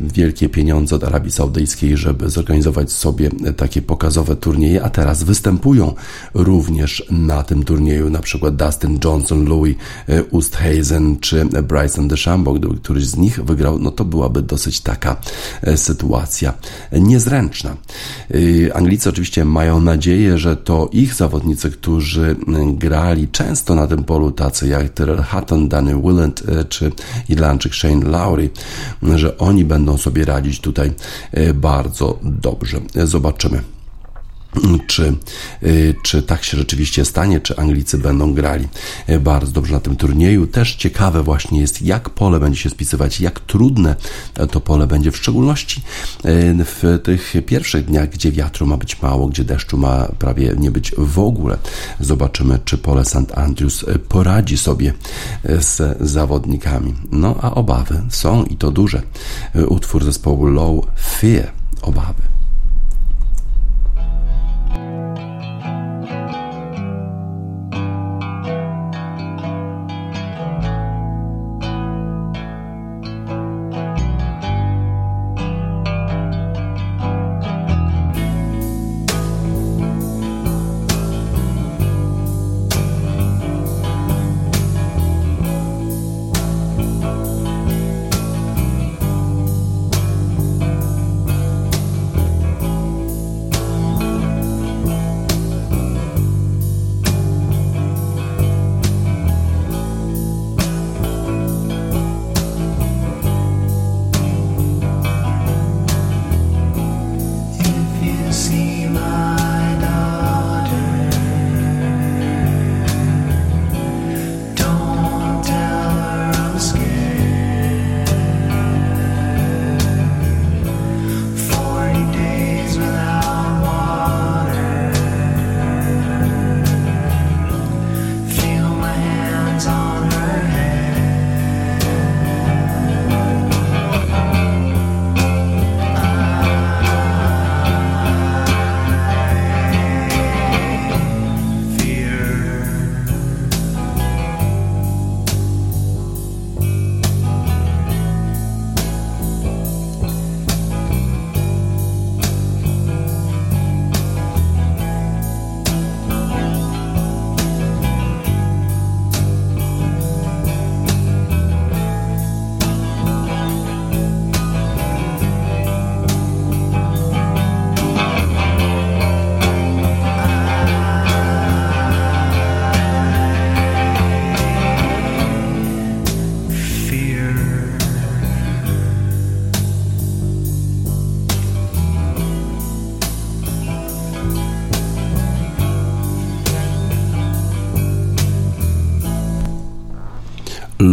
wielkie 0.00 0.48
pieniądze 0.48 0.96
od 0.96 1.04
Arabii 1.04 1.32
Saudyjskiej, 1.32 1.96
żeby 1.96 2.30
zorganizować 2.30 2.92
sobie 2.92 3.30
takie 3.56 3.82
pokazowe 3.82 4.36
turnieje, 4.36 4.82
a 4.82 4.90
teraz 4.90 5.22
występują 5.22 5.94
również 6.34 7.06
na 7.10 7.42
tym 7.42 7.64
turnieju, 7.64 8.10
na 8.10 8.20
przykład 8.20 8.56
Dustin 8.56 8.98
Johnson, 9.04 9.44
Louis 9.44 9.76
Oosthuizen 10.32 11.16
czy 11.20 11.44
Bryson 11.44 12.08
DeChambeau, 12.08 12.54
gdyby 12.54 12.76
któryś 12.76 13.06
z 13.06 13.16
nich 13.16 13.44
wygrał, 13.44 13.78
no 13.78 13.90
to 13.90 14.04
byłaby 14.04 14.42
dosyć 14.42 14.80
taka 14.80 15.16
e, 15.62 15.76
sytuacja 15.76 16.54
niezręczna. 16.92 17.76
E, 18.66 18.76
Anglicy 18.76 19.08
oczywiście 19.08 19.44
mają 19.44 19.80
nadzieję, 19.80 20.38
że 20.38 20.56
to 20.56 20.88
ich 20.92 21.14
zawodnicy, 21.14 21.70
którzy 21.70 22.36
grali 22.74 23.28
często 23.28 23.74
na 23.74 23.86
tym 23.86 24.04
polu, 24.04 24.30
tacy 24.30 24.68
jak 24.68 24.88
Tyrell 24.88 25.22
Hatton, 25.22 25.68
Danny 25.68 26.02
Willand 26.02 26.42
czy 26.68 26.92
Irlandczyk 27.28 27.74
Shane 27.74 28.06
Lowry, 28.06 28.50
że 29.02 29.38
oni 29.38 29.64
będą 29.64 29.98
sobie 29.98 30.24
radzić 30.24 30.60
tutaj 30.60 30.92
e, 31.32 31.54
bardzo 31.54 32.18
dobrze. 32.22 32.80
Zobaczymy. 33.04 33.75
Czy, 34.86 35.16
y, 35.62 35.94
czy 36.02 36.22
tak 36.22 36.44
się 36.44 36.56
rzeczywiście 36.56 37.04
stanie, 37.04 37.40
czy 37.40 37.56
Anglicy 37.56 37.98
będą 37.98 38.34
grali 38.34 38.68
y, 39.08 39.20
bardzo 39.20 39.52
dobrze 39.52 39.74
na 39.74 39.80
tym 39.80 39.96
turnieju. 39.96 40.46
Też 40.46 40.74
ciekawe 40.74 41.22
właśnie 41.22 41.60
jest, 41.60 41.82
jak 41.82 42.10
pole 42.10 42.40
będzie 42.40 42.60
się 42.60 42.70
spisywać, 42.70 43.20
jak 43.20 43.40
trudne 43.40 43.96
to 44.50 44.60
pole 44.60 44.86
będzie, 44.86 45.10
w 45.10 45.16
szczególności 45.16 45.80
y, 46.24 46.64
w 46.64 47.00
tych 47.04 47.34
pierwszych 47.46 47.84
dniach, 47.84 48.08
gdzie 48.08 48.32
wiatru 48.32 48.66
ma 48.66 48.76
być 48.76 49.02
mało, 49.02 49.28
gdzie 49.28 49.44
deszczu 49.44 49.78
ma 49.78 50.08
prawie 50.18 50.54
nie 50.58 50.70
być 50.70 50.92
w 50.98 51.18
ogóle. 51.18 51.58
Zobaczymy, 52.00 52.58
czy 52.64 52.78
pole 52.78 53.04
St. 53.04 53.32
Andrews 53.34 53.84
poradzi 54.08 54.58
sobie 54.58 54.92
z 55.44 55.98
zawodnikami. 56.00 56.94
No 57.10 57.36
a 57.42 57.54
obawy 57.54 58.02
są 58.10 58.44
i 58.44 58.56
to 58.56 58.70
duże. 58.70 59.02
Utwór 59.68 60.04
zespołu 60.04 60.46
Low 60.46 60.86
Fear, 61.20 61.52
obawy. 61.82 62.35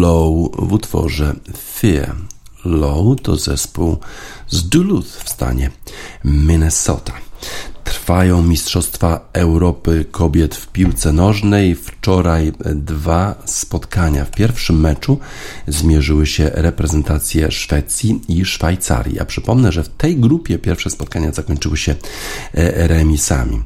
Low 0.04 0.52
w 0.58 0.74
utworze 0.74 1.36
Fear. 1.58 2.16
Low 2.66 3.22
to 3.22 3.36
zespół 3.36 3.98
z 4.48 4.70
Duluth 4.70 5.08
w 5.08 5.30
stanie 5.30 5.72
Minnesota. 6.24 7.14
Trwają 7.84 8.42
Mistrzostwa 8.42 9.30
Europy 9.34 10.06
Kobiet 10.12 10.56
w 10.56 10.68
piłce 10.68 11.14
nożnej. 11.14 11.76
Wczoraj 12.04 12.52
dwa 12.76 13.36
spotkania. 13.46 14.26
W 14.26 14.32
pierwszym 14.32 14.80
meczu 14.80 15.20
zmierzyły 15.68 16.28
się 16.28 16.52
reprezentacje 16.54 17.52
Szwecji 17.52 18.22
i 18.28 18.46
Szwajcarii. 18.46 19.16
Ja 19.16 19.26
przypomnę, 19.26 19.72
że 19.72 19.84
w 19.84 19.90
tej 19.90 20.18
grupie 20.18 20.60
pierwsze 20.60 20.90
spotkania 20.90 21.32
zakończyły 21.32 21.78
się 21.78 21.96
e, 22.54 22.88
remisami. 22.88 23.62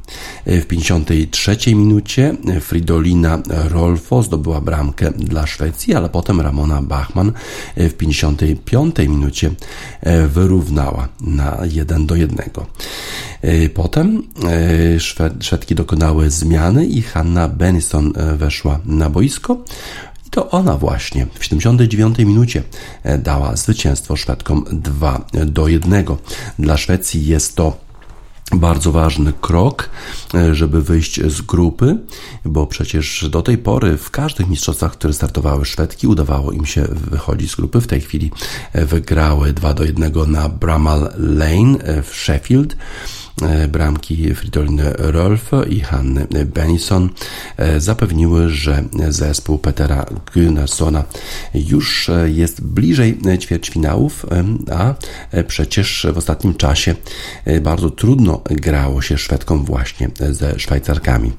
E, 0.46 0.60
w 0.60 0.66
53 0.66 1.56
minucie 1.66 2.36
Fridolina 2.60 3.38
Rolfo 3.48 4.22
zdobyła 4.22 4.60
bramkę 4.60 5.10
dla 5.10 5.46
Szwecji, 5.46 5.94
ale 5.94 6.08
potem 6.08 6.40
Ramona 6.40 6.82
Bachmann 6.82 7.32
w 7.76 7.92
55 7.92 8.98
minucie 8.98 9.50
e, 10.00 10.26
wyrównała 10.26 11.08
na 11.20 11.58
1 11.72 12.06
do 12.06 12.16
1. 12.16 12.50
Potem 13.74 14.22
Szwedki 15.40 15.74
dokonały 15.74 16.30
zmiany 16.30 16.86
i 16.86 17.02
Hanna 17.02 17.48
Benison 17.48 18.12
weszła 18.36 18.80
na 18.84 19.10
boisko. 19.10 19.56
I 20.26 20.30
to 20.30 20.50
ona 20.50 20.76
właśnie 20.76 21.26
w 21.38 21.44
79 21.44 22.18
minucie 22.18 22.62
e, 23.02 23.18
dała 23.18 23.56
zwycięstwo 23.56 24.16
Szwedkom 24.16 24.64
2 24.72 25.24
do 25.46 25.68
1. 25.68 26.04
Dla 26.58 26.76
Szwecji 26.76 27.26
jest 27.26 27.56
to 27.56 27.88
bardzo 28.52 28.92
ważny 28.92 29.32
krok, 29.40 29.90
e, 30.34 30.54
żeby 30.54 30.82
wyjść 30.82 31.20
z 31.24 31.40
grupy, 31.40 31.98
bo 32.44 32.66
przecież 32.66 33.28
do 33.30 33.42
tej 33.42 33.58
pory 33.58 33.96
w 33.96 34.10
każdych 34.10 34.48
mistrzostwach, 34.48 34.92
które 34.92 35.12
startowały 35.12 35.64
Szwedki, 35.64 36.06
udawało 36.06 36.52
im 36.52 36.66
się 36.66 36.84
wychodzić 36.90 37.50
z 37.50 37.56
grupy. 37.56 37.80
W 37.80 37.86
tej 37.86 38.00
chwili 38.00 38.30
e, 38.72 38.84
wygrały 38.84 39.52
2 39.52 39.74
do 39.74 39.84
1 39.84 40.12
na 40.26 40.48
Bramall 40.48 41.12
Lane 41.16 42.02
w 42.02 42.14
Sheffield. 42.14 42.76
E, 43.42 43.68
bramki 43.68 44.34
Fridoliny 44.34 44.92
Rolf 44.98 45.50
i 45.68 45.80
Hanny 45.80 46.26
Benison 46.54 47.10
e, 47.56 47.80
zapewniły, 47.80 48.48
że 48.48 48.84
zespół 49.08 49.58
Petera 49.58 50.06
Gunnarsona 50.34 51.04
już 51.54 52.08
e, 52.08 52.30
jest 52.30 52.64
bliżej 52.64 53.18
ćwierćfinałów, 53.38 54.26
a 54.70 54.94
przecież 55.46 56.06
w 56.12 56.18
ostatnim 56.18 56.54
czasie 56.54 56.94
bardzo 57.62 57.90
trudno 57.90 58.40
grało 58.50 59.02
się 59.02 59.18
Szwedkom 59.18 59.64
właśnie 59.64 60.10
ze 60.30 60.58
Szwajcarkami. 60.58 61.32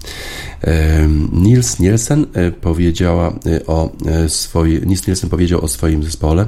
Nils 1.31 1.79
Nielsen 1.79 2.25
powiedziała 2.61 3.33
o 3.67 3.91
swoim, 4.27 4.85
Nils 4.85 5.07
Nielsen 5.07 5.29
powiedział 5.29 5.61
o 5.61 5.67
swoim 5.67 6.03
zespole 6.03 6.47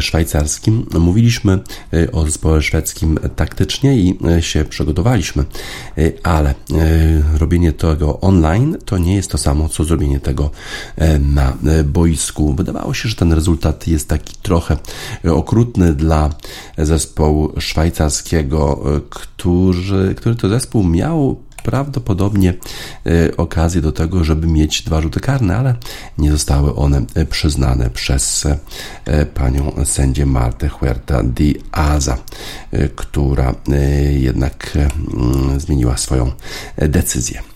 szwajcarskim. 0.00 0.86
Mówiliśmy 1.00 1.58
o 2.12 2.24
zespole 2.24 2.62
szwedzkim 2.62 3.18
taktycznie 3.36 3.96
i 3.96 4.18
się 4.40 4.61
przygotowaliśmy, 4.64 5.44
y, 5.98 6.18
ale 6.22 6.50
y, 6.50 6.54
robienie 7.38 7.72
tego 7.72 8.20
online 8.20 8.76
to 8.84 8.98
nie 8.98 9.14
jest 9.14 9.30
to 9.30 9.38
samo, 9.38 9.68
co 9.68 9.84
zrobienie 9.84 10.20
tego 10.20 10.50
y, 10.98 11.18
na 11.18 11.56
boisku. 11.84 12.54
Wydawało 12.54 12.94
się, 12.94 13.08
że 13.08 13.16
ten 13.16 13.32
rezultat 13.32 13.88
jest 13.88 14.08
taki 14.08 14.36
trochę 14.42 14.76
okrutny 15.30 15.94
dla 15.94 16.30
zespołu 16.78 17.52
szwajcarskiego, 17.60 18.84
który, 19.10 20.14
który 20.14 20.34
to 20.34 20.48
zespół 20.48 20.84
miał 20.84 21.36
prawdopodobnie 21.62 22.54
e, 23.06 23.36
okazję 23.36 23.80
do 23.80 23.92
tego, 23.92 24.24
żeby 24.24 24.46
mieć 24.46 24.82
dwa 24.82 25.00
rzuty 25.00 25.20
karne, 25.20 25.56
ale 25.56 25.74
nie 26.18 26.30
zostały 26.30 26.74
one 26.74 27.02
e, 27.14 27.26
przyznane 27.26 27.90
przez 27.90 28.46
e, 29.04 29.26
panią 29.26 29.72
sędzię 29.84 30.26
Martę 30.26 30.68
Huerta 30.68 31.22
di 31.22 31.54
Aza, 31.72 32.18
która 32.96 33.54
jednak 34.12 34.76
mm, 34.76 35.60
zmieniła 35.60 35.96
swoją 35.96 36.32
decyzję. 36.76 37.51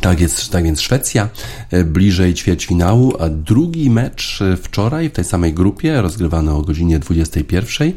Tak, 0.00 0.20
jest, 0.20 0.50
tak 0.50 0.64
więc 0.64 0.80
Szwecja 0.80 1.28
e, 1.70 1.84
bliżej 1.84 2.34
ćwierćfinału, 2.34 3.12
a 3.18 3.28
drugi 3.28 3.90
mecz 3.90 4.42
e, 4.42 4.56
wczoraj 4.56 5.08
w 5.08 5.12
tej 5.12 5.24
samej 5.24 5.54
grupie, 5.54 6.02
rozgrywany 6.02 6.52
o 6.52 6.62
godzinie 6.62 6.98
21. 6.98 7.92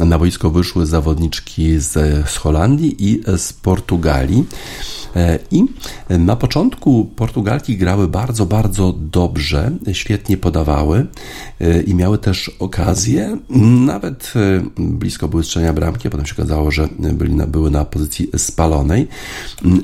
Na 0.00 0.18
boisko 0.18 0.50
wyszły 0.50 0.86
zawodniczki 0.86 1.80
z, 1.80 1.92
z 2.30 2.36
Holandii 2.36 2.96
i 2.98 3.22
z 3.36 3.52
Portugalii. 3.52 4.44
E, 5.16 5.38
I 5.50 5.64
na 6.10 6.36
początku 6.36 7.04
Portugalki 7.16 7.76
grały 7.76 8.08
bardzo, 8.08 8.46
bardzo 8.46 8.94
dobrze, 8.98 9.70
świetnie 9.92 10.36
podawały 10.36 11.06
e, 11.60 11.82
i 11.82 11.94
miały 11.94 12.18
też 12.18 12.50
okazję, 12.58 13.38
nawet 13.86 14.32
e, 14.36 14.62
blisko 14.76 15.28
były 15.28 15.44
strzelenia 15.44 15.72
bramki, 15.72 16.10
potem 16.10 16.26
się 16.26 16.34
okazało, 16.34 16.70
że 16.70 16.88
byli 16.98 17.34
na, 17.34 17.46
były 17.46 17.70
na 17.70 17.84
pozycji 17.84 18.30
spalonej, 18.36 19.08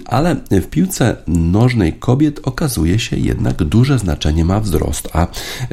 ale 0.04 0.36
w 0.50 0.66
piłce 0.66 1.16
nożnej 1.34 1.92
kobiet 1.92 2.40
okazuje 2.42 2.98
się 2.98 3.16
jednak 3.16 3.56
duże 3.56 3.98
znaczenie 3.98 4.44
ma 4.44 4.60
wzrost, 4.60 5.08
a 5.12 5.26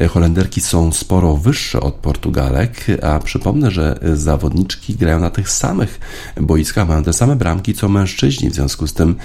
Holenderki 0.10 0.62
są 0.62 0.92
sporo 0.92 1.38
wyższe 1.38 1.80
od 1.80 1.94
Portugalek, 1.94 2.86
a 3.04 3.20
przypomnę, 3.20 3.72
że 3.72 4.00
zawodniczki 4.14 4.96
grają 4.96 5.20
na 5.20 5.30
tych 5.30 5.50
samych 5.50 6.00
boiskach, 6.42 6.88
mają 6.88 7.04
te 7.04 7.14
same 7.14 7.36
bramki 7.36 7.74
co 7.74 7.90
mężczyźni, 7.90 8.50
w 8.50 8.54
związku 8.54 8.88
z 8.88 8.94
tym 8.94 9.16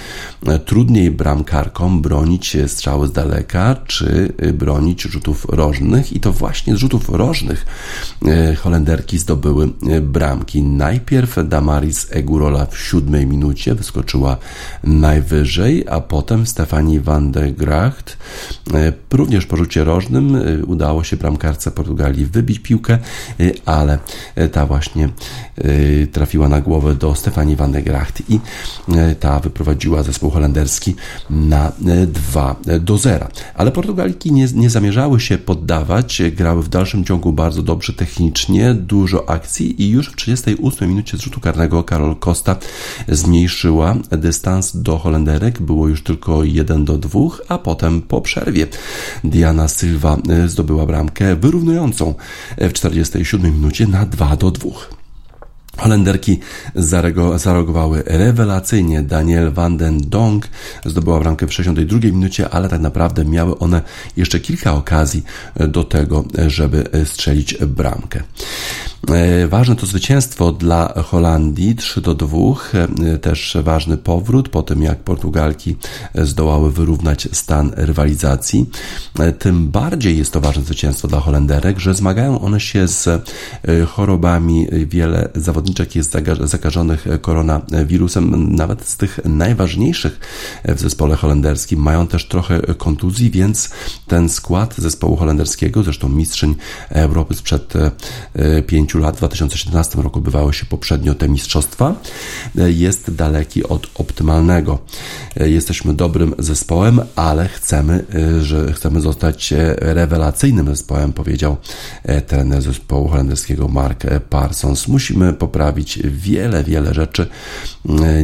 trudniej 0.64 1.11
bramkarkom 1.11 2.03
bronić 2.03 2.57
strzały 2.66 3.09
z 3.09 3.12
daleka, 3.12 3.76
czy 3.87 4.32
bronić 4.55 5.03
rzutów 5.03 5.47
rożnych 5.49 6.12
i 6.12 6.20
to 6.20 6.32
właśnie 6.32 6.76
z 6.76 6.78
rzutów 6.78 7.09
rożnych 7.09 7.66
e, 8.26 8.55
Holenderki 8.55 9.18
zdobyły 9.18 9.68
e, 9.91 10.01
bramki. 10.01 10.62
Najpierw 10.62 11.37
Damaris 11.49 12.07
Egurola 12.11 12.66
w 12.66 12.78
siódmej 12.78 13.26
minucie 13.26 13.74
wyskoczyła 13.74 14.37
najwyżej, 14.84 15.84
a 15.89 16.01
potem 16.01 16.26
Stefani 16.45 17.01
van 17.01 17.33
der 17.33 17.55
Gracht 17.55 18.16
e, 18.74 18.93
również 19.11 19.47
po 19.47 19.57
rzucie 19.57 19.85
rożnym 19.85 20.39
udało 20.66 21.05
się 21.05 21.16
bramkarce 21.16 21.70
Portugalii 21.70 22.27
wybić 22.27 22.59
piłkę, 22.59 22.99
ale 23.66 23.99
ta 24.53 24.66
właśnie 24.66 25.09
trafiła 26.12 26.49
na 26.49 26.61
głowę 26.61 26.95
do 26.95 27.14
Stefani 27.14 27.57
van 27.57 27.72
der 27.72 27.85
Gracht 27.85 28.22
i 28.31 28.41
ta 29.20 29.41
wyprowadziła 29.41 30.03
zespół 30.03 30.31
holenderski 30.31 30.95
na 31.31 31.72
2 32.07 32.57
e, 32.66 32.81
do 32.81 32.99
0. 32.99 33.29
Ale 33.55 33.72
Portugalki 33.72 34.33
nie, 34.33 34.47
nie 34.55 34.70
zamierzały 34.70 35.20
się 35.20 35.39
poddawać, 35.39 36.22
grały 36.33 36.62
w 36.62 36.68
dalszym 36.68 37.05
ciągu 37.05 37.33
bardzo 37.33 37.62
dobrze 37.62 37.93
technicznie, 37.93 38.74
dużo 38.74 39.31
akcji 39.31 39.83
i 39.83 39.91
już 39.91 40.12
w 40.12 40.16
38 40.16 40.89
minucie 40.89 41.18
z 41.18 41.20
rzutu 41.20 41.41
karnego 41.41 41.85
Karol 41.85 42.16
Costa 42.16 42.57
zmniejszyła 43.09 43.97
dystans 44.11 44.77
do 44.77 44.99
Holenderek, 44.99 45.61
było 45.61 45.89
już 45.89 46.03
tylko 46.03 46.16
1 46.45 46.85
do 46.85 46.99
2, 46.99 47.21
a 47.49 47.59
potem 47.59 48.03
po 48.03 48.21
przerwie 48.21 48.67
Diana 49.25 49.69
Silva 49.69 50.17
e, 50.29 50.49
zdobyła 50.49 50.87
bramkę 50.87 51.37
wyrównującą 51.37 52.14
w 52.59 52.73
47 52.73 53.53
minucie 53.53 53.87
na 53.87 54.07
2 54.07 54.37
do 54.37 54.51
2. 54.51 54.71
Holenderki 55.77 56.39
zareagowały 57.37 58.03
rewelacyjnie. 58.07 59.03
Daniel 59.03 59.53
van 59.53 59.77
den 59.77 60.01
Dong 60.01 60.49
zdobyła 60.85 61.21
bramkę 61.21 61.47
w 61.47 61.53
62 61.53 61.99
minucie, 61.99 62.49
ale 62.51 62.69
tak 62.69 62.81
naprawdę 62.81 63.25
miały 63.25 63.59
one 63.59 63.83
jeszcze 64.17 64.41
kilka 64.41 64.75
okazji 64.75 65.25
do 65.69 65.85
tego, 65.85 66.25
żeby 66.47 66.89
strzelić 67.05 67.55
bramkę. 67.55 68.23
E, 69.11 69.49
ważne 69.49 69.76
to 69.76 69.86
zwycięstwo 69.86 70.53
dla 70.53 70.94
Holandii 71.03 71.74
3 71.74 72.01
do 72.01 72.14
2. 72.14 72.38
E, 73.14 73.18
też 73.18 73.57
ważny 73.62 73.97
powrót 73.97 74.49
po 74.49 74.62
tym, 74.62 74.82
jak 74.82 74.99
Portugalki 74.99 75.76
zdołały 76.14 76.72
wyrównać 76.72 77.28
stan 77.32 77.72
rywalizacji. 77.76 78.70
E, 79.18 79.32
tym 79.32 79.68
bardziej 79.68 80.18
jest 80.18 80.32
to 80.32 80.40
ważne 80.40 80.62
zwycięstwo 80.62 81.09
dla 81.09 81.20
Holenderek, 81.20 81.78
że 81.78 81.94
zmagają 81.94 82.40
one 82.40 82.61
się 82.61 82.88
z 82.88 83.28
chorobami. 83.88 84.66
Wiele 84.86 85.28
zawodniczek 85.34 85.97
jest 85.97 86.16
zakażonych 86.40 87.07
koronawirusem, 87.20 88.55
nawet 88.55 88.88
z 88.88 88.97
tych 88.97 89.20
najważniejszych 89.24 90.20
w 90.64 90.80
zespole 90.80 91.16
holenderskim. 91.16 91.80
Mają 91.80 92.07
też 92.07 92.28
trochę 92.28 92.61
kontuzji, 92.61 93.30
więc 93.30 93.70
ten 94.07 94.28
skład 94.28 94.74
zespołu 94.78 95.16
holenderskiego, 95.16 95.82
zresztą 95.82 96.09
mistrzyń 96.09 96.55
Europy 96.90 97.34
sprzed 97.34 97.72
5 98.66 98.86
lat, 98.95 99.14
w 99.14 99.18
2017 99.18 100.03
roku 100.03 100.20
bywały 100.20 100.55
się 100.55 100.66
poprzednio 100.66 101.14
te 101.14 101.28
mistrzostwa, 101.28 101.95
jest 102.55 103.14
daleki 103.14 103.64
od 103.64 103.87
optymalnego. 103.95 104.78
Jesteśmy 105.37 105.95
dobrym 105.95 106.34
zespołem, 106.39 107.01
ale 107.16 107.49
chcemy, 107.49 108.05
że 108.41 108.72
chcemy 108.72 109.01
zostać 109.01 109.55
rewelacyjnym 109.76 110.66
zespołem, 110.66 111.12
powiedział 111.12 111.57
trener 112.26 112.62
zespołu 112.62 113.09
holenderskiego 113.09 113.68
Mark 113.68 114.05
Parsons. 114.30 114.89
Musimy 114.89 115.32
poprawić 115.32 115.99
wiele, 116.05 116.64
wiele 116.64 116.95
rzeczy. 116.95 117.26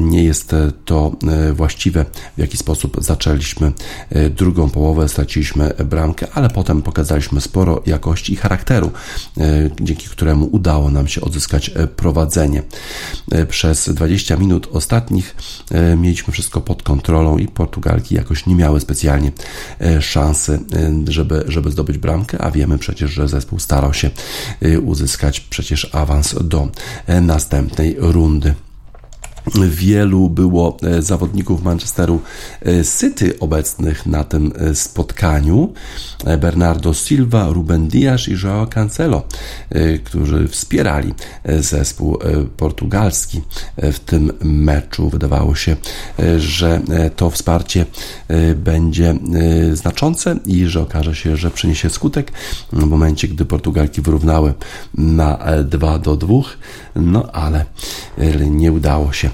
Nie 0.00 0.24
jest 0.24 0.54
to 0.84 1.16
właściwe, 1.52 2.04
w 2.36 2.40
jaki 2.40 2.56
sposób 2.56 2.96
zaczęliśmy 3.00 3.72
drugą 4.36 4.70
połowę, 4.70 5.08
straciliśmy 5.08 5.72
bramkę, 5.84 6.26
ale 6.34 6.48
potem 6.50 6.82
pokazaliśmy 6.82 7.40
sporo 7.40 7.82
jakości 7.86 8.32
i 8.32 8.36
charakteru, 8.36 8.90
dzięki 9.80 10.08
któremu 10.08 10.46
udało 10.52 10.90
nam 10.90 11.08
się 11.08 11.20
odzyskać 11.20 11.70
e, 11.74 11.86
prowadzenie. 11.86 12.62
E, 13.32 13.46
przez 13.46 13.88
20 13.88 14.36
minut 14.36 14.68
ostatnich 14.72 15.36
e, 15.70 15.96
mieliśmy 15.96 16.32
wszystko 16.32 16.60
pod 16.60 16.82
kontrolą 16.82 17.38
i 17.38 17.48
Portugalki 17.48 18.14
jakoś 18.14 18.46
nie 18.46 18.54
miały 18.54 18.80
specjalnie 18.80 19.32
szansy, 20.00 20.60
żeby, 21.08 21.44
żeby 21.48 21.70
zdobyć 21.70 21.98
bramkę, 21.98 22.38
a 22.40 22.50
wiemy 22.50 22.78
przecież, 22.78 23.10
że 23.10 23.28
zespół 23.28 23.58
starał 23.58 23.94
się 23.94 24.10
uzyskać 24.82 25.40
przecież 25.40 25.94
awans 25.94 26.34
do 26.40 26.68
następnej 27.20 27.96
rundy. 27.98 28.54
Wielu 29.68 30.30
było 30.30 30.76
e, 30.82 31.02
zawodników 31.02 31.62
Manchesteru 31.62 32.20
e, 32.66 32.84
City 33.00 33.38
obecnych 33.38 34.06
na 34.06 34.24
tym 34.24 34.52
e, 34.56 34.74
spotkaniu. 34.74 35.72
Bernardo 36.38 36.94
Silva, 36.94 37.48
Ruben 37.48 37.88
Dias 37.88 38.28
i 38.28 38.36
Joao 38.42 38.66
Cancelo, 38.66 39.22
którzy 40.04 40.48
wspierali 40.48 41.14
zespół 41.58 42.18
portugalski 42.56 43.40
w 43.76 43.98
tym 43.98 44.32
meczu. 44.40 45.08
Wydawało 45.08 45.54
się, 45.54 45.76
że 46.38 46.80
to 47.16 47.30
wsparcie 47.30 47.86
będzie 48.56 49.14
znaczące 49.72 50.36
i 50.46 50.66
że 50.66 50.80
okaże 50.80 51.14
się, 51.14 51.36
że 51.36 51.50
przyniesie 51.50 51.90
skutek 51.90 52.32
w 52.72 52.84
momencie, 52.84 53.28
gdy 53.28 53.44
Portugalki 53.44 54.02
wyrównały 54.02 54.54
na 54.94 55.38
2 55.64 55.98
do 55.98 56.16
2, 56.16 56.34
no 56.96 57.32
ale 57.32 57.64
nie 58.50 58.72
udało 58.72 59.12
się. 59.12 59.31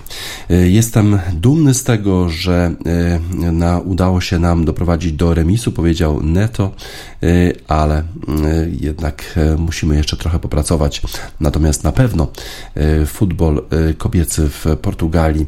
E, 0.51 0.68
jestem 0.68 1.18
dumny 1.32 1.74
z 1.74 1.84
tego, 1.84 2.28
że 2.28 2.74
e, 2.86 3.53
na, 3.53 3.78
udało 3.78 4.20
się 4.20 4.38
nam 4.38 4.64
doprowadzić 4.64 5.12
do 5.12 5.34
remisu, 5.34 5.72
powiedział 5.72 6.22
Neto, 6.22 6.70
e, 7.22 7.26
ale 7.68 8.03
jednak 8.80 9.38
musimy 9.59 9.96
jeszcze 9.96 10.16
trochę 10.16 10.38
popracować. 10.38 11.03
Natomiast 11.40 11.84
na 11.84 11.92
pewno 11.92 12.28
futbol 13.07 13.64
kobiecy 13.99 14.49
w 14.49 14.64
Portugalii 14.82 15.46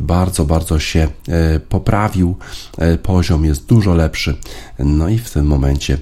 bardzo, 0.00 0.44
bardzo 0.44 0.78
się 0.78 1.08
poprawił. 1.68 2.36
Poziom 3.02 3.44
jest 3.44 3.66
dużo 3.66 3.94
lepszy. 3.94 4.36
No 4.78 5.08
i 5.08 5.18
w 5.18 5.30
tym 5.30 5.46
momencie 5.46 5.98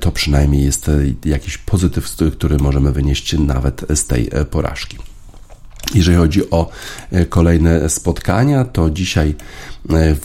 to 0.00 0.12
przynajmniej 0.12 0.64
jest 0.64 0.90
jakiś 1.24 1.58
pozytyw, 1.58 2.16
który 2.32 2.56
możemy 2.56 2.92
wynieść 2.92 3.38
nawet 3.38 3.84
z 3.94 4.06
tej 4.06 4.30
porażki. 4.50 4.98
Jeżeli 5.94 6.16
chodzi 6.16 6.50
o 6.50 6.70
e, 7.12 7.26
kolejne 7.26 7.90
spotkania, 7.90 8.64
to 8.64 8.90
dzisiaj 8.90 9.34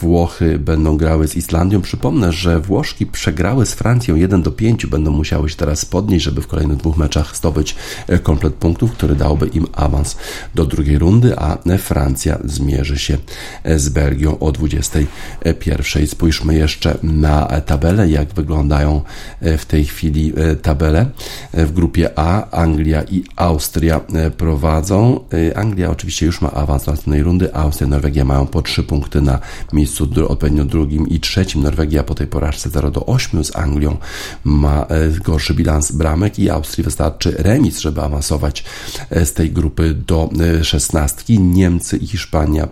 Włochy 0.01 0.59
będą 0.59 0.97
grały 0.97 1.27
z 1.27 1.35
Islandią. 1.35 1.81
Przypomnę, 1.81 2.31
że 2.31 2.59
Włoszki 2.59 3.05
przegrały 3.05 3.65
z 3.65 3.73
Francją 3.73 4.15
1 4.15 4.41
do 4.41 4.51
5, 4.51 4.85
będą 4.85 5.11
musiały 5.11 5.49
się 5.49 5.55
teraz 5.55 5.85
podnieść, 5.85 6.25
żeby 6.25 6.41
w 6.41 6.47
kolejnych 6.47 6.77
dwóch 6.77 6.97
meczach 6.97 7.37
zdobyć 7.37 7.75
e, 8.07 8.19
komplet 8.19 8.53
punktów, 8.53 8.91
który 8.91 9.15
dałby 9.15 9.47
im 9.47 9.67
awans 9.73 10.17
do 10.55 10.65
drugiej 10.65 10.97
rundy, 10.97 11.39
a 11.39 11.57
Francja 11.77 12.37
zmierzy 12.45 12.99
się 12.99 13.17
e, 13.63 13.79
z 13.79 13.89
Belgią 13.89 14.39
o 14.39 14.51
21. 14.51 16.07
Spójrzmy 16.07 16.55
jeszcze 16.55 16.97
na 17.03 17.45
tabelę, 17.45 18.09
jak 18.09 18.33
wyglądają 18.33 19.01
w 19.41 19.65
tej 19.65 19.85
chwili 19.85 20.33
tabele. 20.61 21.05
W 21.53 21.71
grupie 21.71 22.19
A 22.19 22.51
Anglia 22.51 23.03
i 23.03 23.23
Austria 23.35 24.01
prowadzą. 24.37 25.19
Anglia 25.55 25.89
oczywiście 25.89 26.25
już 26.25 26.41
ma 26.41 26.51
awans 26.51 26.85
do 26.85 26.91
następnej 26.91 27.23
rundy, 27.23 27.55
Austria 27.55 27.87
i 27.87 27.89
Norwegia 27.89 28.25
mają 28.25 28.47
po 28.47 28.61
3 28.61 28.83
punkty 28.83 29.21
na 29.21 29.39
miejscu 29.73 30.09
odpowiednio 30.29 30.65
drugim 30.65 31.09
i 31.09 31.19
trzecim. 31.19 31.63
Norwegia 31.63 32.03
po 32.03 32.15
tej 32.15 32.27
porażce 32.27 32.69
0 32.69 32.91
do 32.91 33.05
8 33.05 33.43
z 33.43 33.55
Anglią 33.55 33.97
ma 34.43 34.85
gorszy 35.25 35.53
bilans 35.53 35.91
bramek 35.91 36.39
i 36.39 36.49
Austrii 36.49 36.83
wystarczy 36.83 37.35
remis, 37.37 37.79
żeby 37.79 38.01
awansować 38.01 38.63
z 39.11 39.33
tej 39.33 39.51
grupy 39.51 39.93
do 39.93 40.29
szesnastki. 40.63 41.39
Niemcy 41.39 41.97
i 41.97 42.07
Hiszpania. 42.07 42.67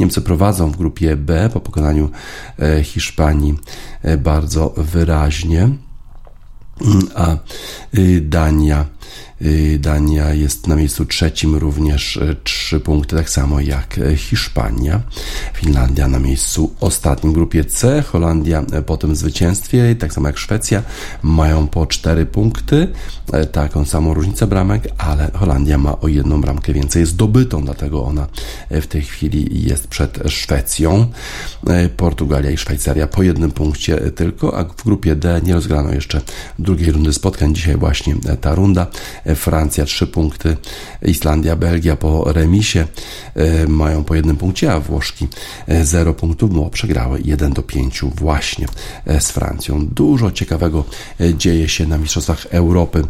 Niemcy 0.00 0.20
prowadzą 0.20 0.70
w 0.70 0.76
grupie 0.76 1.16
B 1.16 1.50
po 1.52 1.60
pokonaniu 1.60 2.10
Hiszpanii 2.82 3.58
bardzo 4.18 4.74
wyraźnie, 4.76 5.68
a 7.14 7.36
Dania 8.20 8.84
Y, 8.84 8.97
Dania 9.78 10.34
jest 10.34 10.66
na 10.66 10.76
miejscu 10.76 11.06
trzecim, 11.06 11.56
również 11.56 12.16
y, 12.16 12.36
trzy 12.44 12.80
punkty, 12.80 13.16
tak 13.16 13.30
samo 13.30 13.60
jak 13.60 13.98
y, 13.98 14.16
Hiszpania. 14.16 15.00
Finlandia 15.54 16.08
na 16.08 16.18
miejscu 16.18 16.74
ostatnim 16.80 17.32
w 17.32 17.34
grupie 17.34 17.64
C, 17.64 18.02
Holandia 18.02 18.64
po 18.86 18.96
tym 18.96 19.16
zwycięstwie, 19.16 19.94
tak 19.94 20.12
samo 20.12 20.26
jak 20.26 20.38
Szwecja, 20.38 20.82
mają 21.22 21.66
po 21.66 21.86
cztery 21.86 22.26
punkty, 22.26 22.88
taką 23.52 23.84
samą 23.84 24.14
różnicę 24.14 24.46
bramek, 24.46 24.88
ale 24.98 25.30
Holandia 25.34 25.78
ma 25.78 26.00
o 26.00 26.08
jedną 26.08 26.40
bramkę 26.40 26.72
więcej 26.72 27.06
zdobytą, 27.06 27.64
dlatego 27.64 28.04
ona 28.04 28.26
w 28.70 28.86
tej 28.86 29.02
chwili 29.02 29.68
jest 29.68 29.88
przed 29.88 30.18
Szwecją. 30.26 31.06
Portugalia 31.96 32.50
i 32.50 32.56
Szwajcaria 32.56 33.06
po 33.06 33.22
jednym 33.22 33.50
punkcie 33.50 33.96
tylko, 33.96 34.58
a 34.58 34.64
w 34.64 34.84
grupie 34.84 35.16
D 35.16 35.40
nie 35.44 35.54
rozgrano 35.54 35.92
jeszcze 35.92 36.20
drugiej 36.58 36.92
rundy 36.92 37.12
spotkań. 37.12 37.54
Dzisiaj 37.54 37.76
właśnie 37.76 38.14
ta 38.40 38.54
runda. 38.54 38.86
Francja 39.36 39.84
3 39.84 40.06
punkty, 40.06 40.56
Islandia, 41.02 41.56
Belgia 41.56 41.96
po 41.96 42.32
remisie 42.32 42.86
e, 43.34 43.66
mają 43.66 44.04
po 44.04 44.14
jednym 44.14 44.36
punkcie, 44.36 44.72
a 44.72 44.80
Włoszki 44.80 45.28
0 45.82 46.10
e, 46.10 46.14
punktów, 46.14 46.54
bo 46.54 46.70
przegrały 46.70 47.20
1 47.24 47.52
do 47.52 47.62
5 47.62 48.00
właśnie 48.14 48.66
e, 49.06 49.20
z 49.20 49.30
Francją. 49.30 49.86
Dużo 49.86 50.30
ciekawego 50.30 50.84
dzieje 51.34 51.68
się 51.68 51.86
na 51.86 51.98
Mistrzostwach 51.98 52.46
Europy 52.50 53.04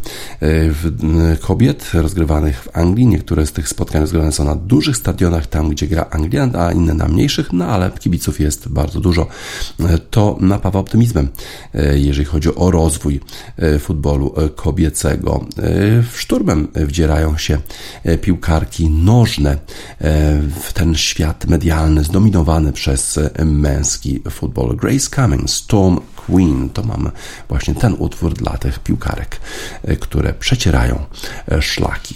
kobiet 1.40 1.90
rozgrywanych 1.94 2.62
w 2.62 2.76
Anglii. 2.76 3.06
Niektóre 3.06 3.46
z 3.46 3.52
tych 3.52 3.68
spotkań 3.68 4.00
rozgrywane 4.00 4.32
są 4.32 4.44
na 4.44 4.54
dużych 4.54 4.96
stadionach, 4.96 5.46
tam 5.46 5.68
gdzie 5.70 5.86
gra 5.86 6.06
Anglia, 6.10 6.50
a 6.54 6.72
inne 6.72 6.94
na 6.94 7.08
mniejszych, 7.08 7.52
no 7.52 7.66
ale 7.66 7.90
kibiców 7.90 8.40
jest 8.40 8.68
bardzo 8.68 9.00
dużo. 9.00 9.26
To 10.10 10.36
napawa 10.40 10.78
optymizmem, 10.78 11.28
jeżeli 11.94 12.24
chodzi 12.24 12.54
o 12.54 12.70
rozwój 12.70 13.20
futbolu 13.80 14.34
kobiecego 14.56 15.44
w 16.02 16.20
szturmem 16.20 16.68
wdzierają 16.74 17.38
się 17.38 17.58
e, 18.04 18.18
piłkarki 18.18 18.90
nożne 18.90 19.50
e, 19.50 19.58
w 20.60 20.72
ten 20.72 20.94
świat 20.94 21.46
medialny 21.46 22.04
zdominowany 22.04 22.72
przez 22.72 23.18
męski 23.44 24.22
futbol. 24.30 24.76
Grace 24.76 25.10
Cummings, 25.16 25.54
Storm 25.54 26.00
Queen, 26.16 26.70
to 26.70 26.82
mam 26.82 27.10
właśnie 27.48 27.74
ten 27.74 27.94
utwór 27.98 28.34
dla 28.34 28.58
tych 28.58 28.78
piłkarek, 28.78 29.40
e, 29.84 29.96
które 29.96 30.34
przecierają 30.34 31.04
szlaki. 31.60 32.14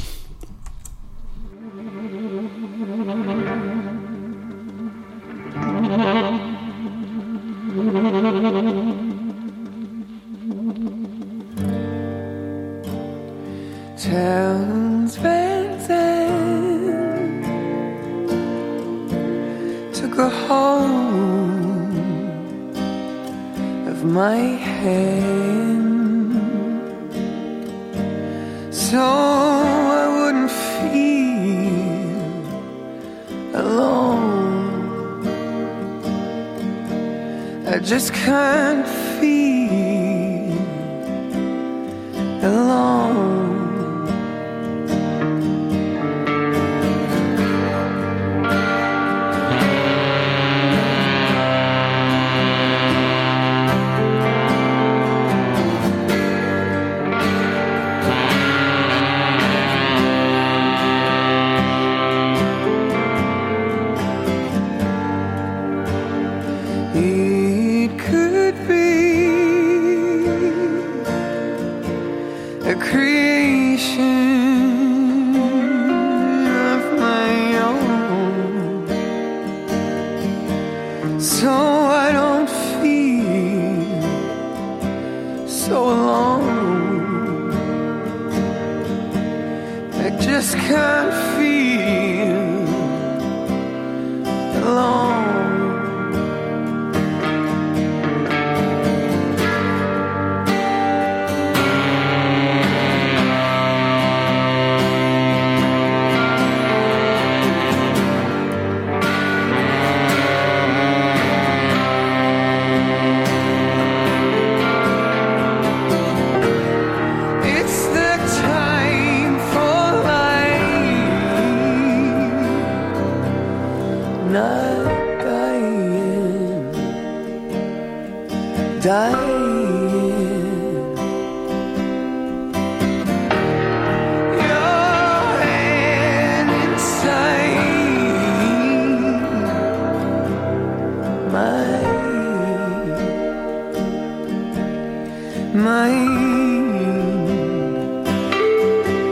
Towns 14.02 15.14
Zandt 15.14 15.86
took 19.94 20.18
a 20.18 20.28
hold 20.28 20.88
of 23.86 24.04
my 24.04 24.38
hand 24.80 26.34
so 28.74 28.98
I 28.98 30.08
wouldn't 30.16 30.50
feel 30.50 31.14
alone. 33.54 35.26
I 37.68 37.78
just 37.78 38.12
can't 38.12 39.01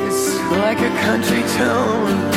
It's 0.07 0.35
like 0.51 0.81
a 0.81 0.91
country 1.05 1.43
tone. 1.57 2.30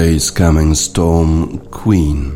Grace 0.00 0.32
Coming 0.32 0.76
Storm 0.76 1.58
Queen. 1.58 2.30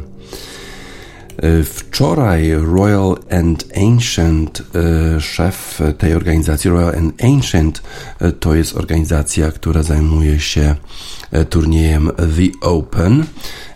E, 1.37 1.63
wczoraj 1.63 2.51
Royal 2.53 3.17
and 3.31 3.65
Ancient, 3.77 4.61
e, 4.61 5.21
szef 5.21 5.81
tej 5.99 6.15
organizacji, 6.15 6.71
Royal 6.71 6.95
and 6.99 7.23
Ancient, 7.25 7.83
e, 8.21 8.33
to 8.33 8.55
jest 8.55 8.77
organizacja, 8.77 9.53
która 9.53 9.83
zajmuje 9.83 10.41
się 10.41 10.75
turniejem 11.51 12.11
The 12.17 12.69
Open. 12.69 13.25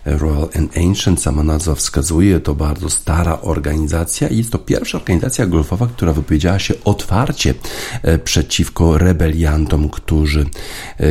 Royal 0.05 0.49
and 0.55 0.77
Ancient, 0.77 1.21
sama 1.21 1.43
nazwa 1.43 1.75
wskazuje, 1.75 2.39
to 2.39 2.55
bardzo 2.55 2.89
stara 2.89 3.41
organizacja 3.41 4.27
i 4.27 4.37
jest 4.37 4.51
to 4.51 4.57
pierwsza 4.57 4.97
organizacja 4.97 5.45
golfowa, 5.45 5.87
która 5.87 6.13
wypowiedziała 6.13 6.59
się 6.59 6.73
otwarcie 6.83 7.53
e, 8.01 8.17
przeciwko 8.17 8.97
rebeliantom, 8.97 9.89
którzy 9.89 10.45
e, 10.99 11.03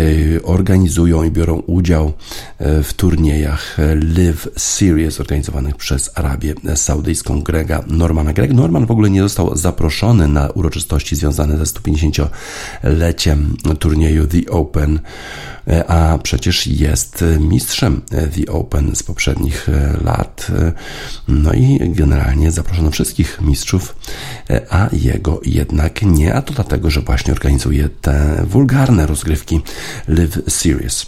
organizują 0.42 1.22
i 1.22 1.30
biorą 1.30 1.62
udział 1.66 2.12
e, 2.58 2.82
w 2.82 2.92
turniejach 2.92 3.76
Live 4.16 4.48
Series 4.56 5.20
organizowanych 5.20 5.76
przez 5.76 6.10
Arabię 6.14 6.54
Saudyjską 6.74 7.42
Grega 7.42 7.84
Normana. 7.86 8.32
Greg 8.32 8.52
Norman 8.52 8.86
w 8.86 8.90
ogóle 8.90 9.10
nie 9.10 9.22
został 9.22 9.56
zaproszony 9.56 10.28
na 10.28 10.50
uroczystości 10.50 11.16
związane 11.16 11.58
ze 11.58 11.64
150-leciem 11.64 13.36
turnieju 13.78 14.26
The 14.26 14.50
Open, 14.50 15.00
a 15.88 16.18
przecież 16.22 16.66
jest 16.66 17.24
mistrzem 17.40 18.00
The 18.10 18.52
Open 18.52 18.77
z 18.94 19.02
poprzednich 19.02 19.68
e, 19.68 20.04
lat. 20.04 20.46
E, 20.58 20.72
no 21.28 21.52
i 21.52 21.78
generalnie 21.94 22.50
zaproszono 22.52 22.90
wszystkich 22.90 23.40
mistrzów, 23.40 23.96
e, 24.50 24.66
a 24.70 24.88
jego 24.92 25.40
jednak 25.44 26.02
nie, 26.02 26.34
a 26.34 26.42
to 26.42 26.54
dlatego, 26.54 26.90
że 26.90 27.00
właśnie 27.00 27.32
organizuje 27.32 27.88
te 27.88 28.44
wulgarne 28.46 29.06
rozgrywki 29.06 29.60
Live 30.08 30.38
Series. 30.48 31.06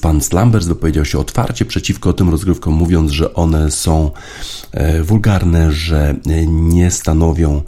Pan 0.00 0.20
Slambers 0.20 0.66
wypowiedział 0.66 1.04
się 1.04 1.18
otwarcie 1.18 1.64
przeciwko 1.64 2.12
tym 2.12 2.30
rozgrywkom, 2.30 2.74
mówiąc, 2.74 3.10
że 3.10 3.34
one 3.34 3.70
są 3.70 4.10
wulgarne, 5.02 5.72
że 5.72 6.14
nie 6.46 6.90
stanowią 6.90 7.62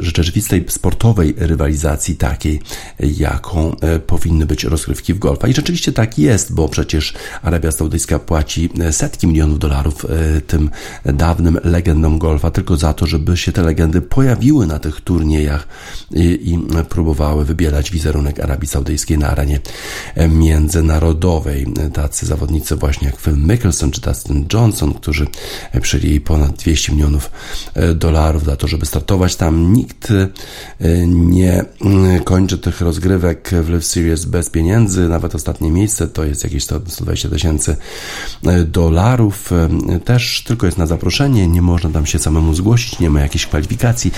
rzeczywistej 0.00 0.64
sportowej 0.68 1.34
rywalizacji 1.36 2.16
takiej, 2.16 2.60
jaką 3.00 3.76
e, 3.80 3.98
powinny 3.98 4.46
być 4.46 4.64
rozgrywki 4.64 5.14
w 5.14 5.18
golfa. 5.18 5.48
I 5.48 5.54
rzeczywiście 5.54 5.92
tak 5.92 6.18
jest, 6.18 6.54
bo 6.54 6.68
przecież 6.68 7.14
Arabia 7.42 7.72
Saudyjska 7.72 8.18
płaci 8.18 8.70
e, 8.80 8.92
setki 8.92 9.26
milionów 9.26 9.58
dolarów 9.58 10.04
e, 10.04 10.40
tym 10.40 10.70
dawnym 11.04 11.58
legendom 11.64 12.18
golfa 12.18 12.50
tylko 12.50 12.76
za 12.76 12.94
to, 12.94 13.06
żeby 13.06 13.36
się 13.36 13.52
te 13.52 13.62
legendy 13.62 14.00
pojawiły 14.00 14.66
na 14.66 14.78
tych 14.78 15.00
turniejach 15.00 15.68
i, 16.10 16.22
i 16.22 16.58
próbowały 16.88 17.44
wybierać 17.44 17.90
wizerunek 17.90 18.40
Arabii 18.40 18.68
Saudyjskiej 18.68 19.18
na 19.18 19.30
arenie 19.30 19.60
międzynarodowej. 20.28 21.66
Tacy 21.92 22.26
zawodnicy 22.26 22.76
właśnie 22.76 23.06
jak 23.06 23.20
Phil 23.20 23.36
Mickelson 23.36 23.90
czy 23.90 24.00
Dustin 24.00 24.46
Johnson, 24.52 24.94
którzy 24.94 25.26
przyjęli 25.80 26.20
ponad 26.20 26.52
200 26.52 26.92
milionów 26.92 27.30
dolarów 27.94 28.44
za 28.44 28.56
to, 28.56 28.68
żeby 28.68 28.86
startować 28.86 29.03
startować 29.04 29.36
tam. 29.36 29.72
Nikt 29.72 30.10
y, 30.10 30.28
nie 31.06 31.62
y, 31.62 32.20
kończy 32.24 32.58
tych 32.58 32.80
rozgrywek 32.80 33.50
w 33.62 33.68
Live 33.68 33.84
Series 33.84 34.24
bez 34.24 34.50
pieniędzy. 34.50 35.08
Nawet 35.08 35.34
ostatnie 35.34 35.70
miejsce 35.70 36.08
to 36.08 36.24
jest 36.24 36.44
jakieś 36.44 36.64
120 36.64 37.28
tysięcy 37.28 37.76
y, 38.46 38.64
dolarów. 38.64 39.50
Też 40.04 40.44
tylko 40.46 40.66
jest 40.66 40.78
na 40.78 40.86
zaproszenie, 40.86 41.46
nie 41.46 41.62
można 41.62 41.90
tam 41.90 42.06
się 42.06 42.18
samemu 42.18 42.54
zgłosić, 42.54 42.98
nie 42.98 43.10
ma 43.10 43.20
jakiejś 43.20 43.46
kwalifikacji. 43.46 44.12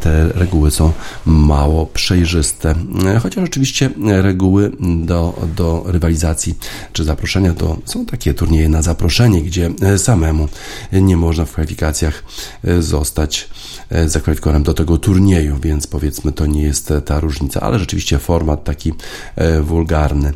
Te 0.00 0.28
reguły 0.28 0.70
są 0.70 0.92
mało 1.26 1.86
przejrzyste. 1.86 2.74
Chociaż 3.22 3.44
oczywiście 3.44 3.90
reguły 3.98 4.72
do, 5.04 5.46
do 5.56 5.84
rywalizacji 5.86 6.58
czy 6.92 7.04
zaproszenia 7.04 7.54
to 7.54 7.78
są 7.84 8.06
takie 8.06 8.34
turnieje 8.34 8.68
na 8.68 8.82
zaproszenie, 8.82 9.42
gdzie 9.42 9.70
samemu 9.96 10.48
nie 10.92 11.16
można 11.16 11.44
w 11.44 11.52
kwalifikacjach 11.52 12.24
zostać 12.80 13.48
zakwalifikowanym 14.22 14.62
do 14.62 14.74
tego 14.74 14.98
turnieju, 14.98 15.56
więc 15.62 15.86
powiedzmy 15.86 16.32
to 16.32 16.46
nie 16.46 16.62
jest 16.62 16.92
ta 17.04 17.20
różnica, 17.20 17.60
ale 17.60 17.78
rzeczywiście 17.78 18.18
format 18.18 18.64
taki 18.64 18.92
e, 19.36 19.60
wulgarny 19.60 20.32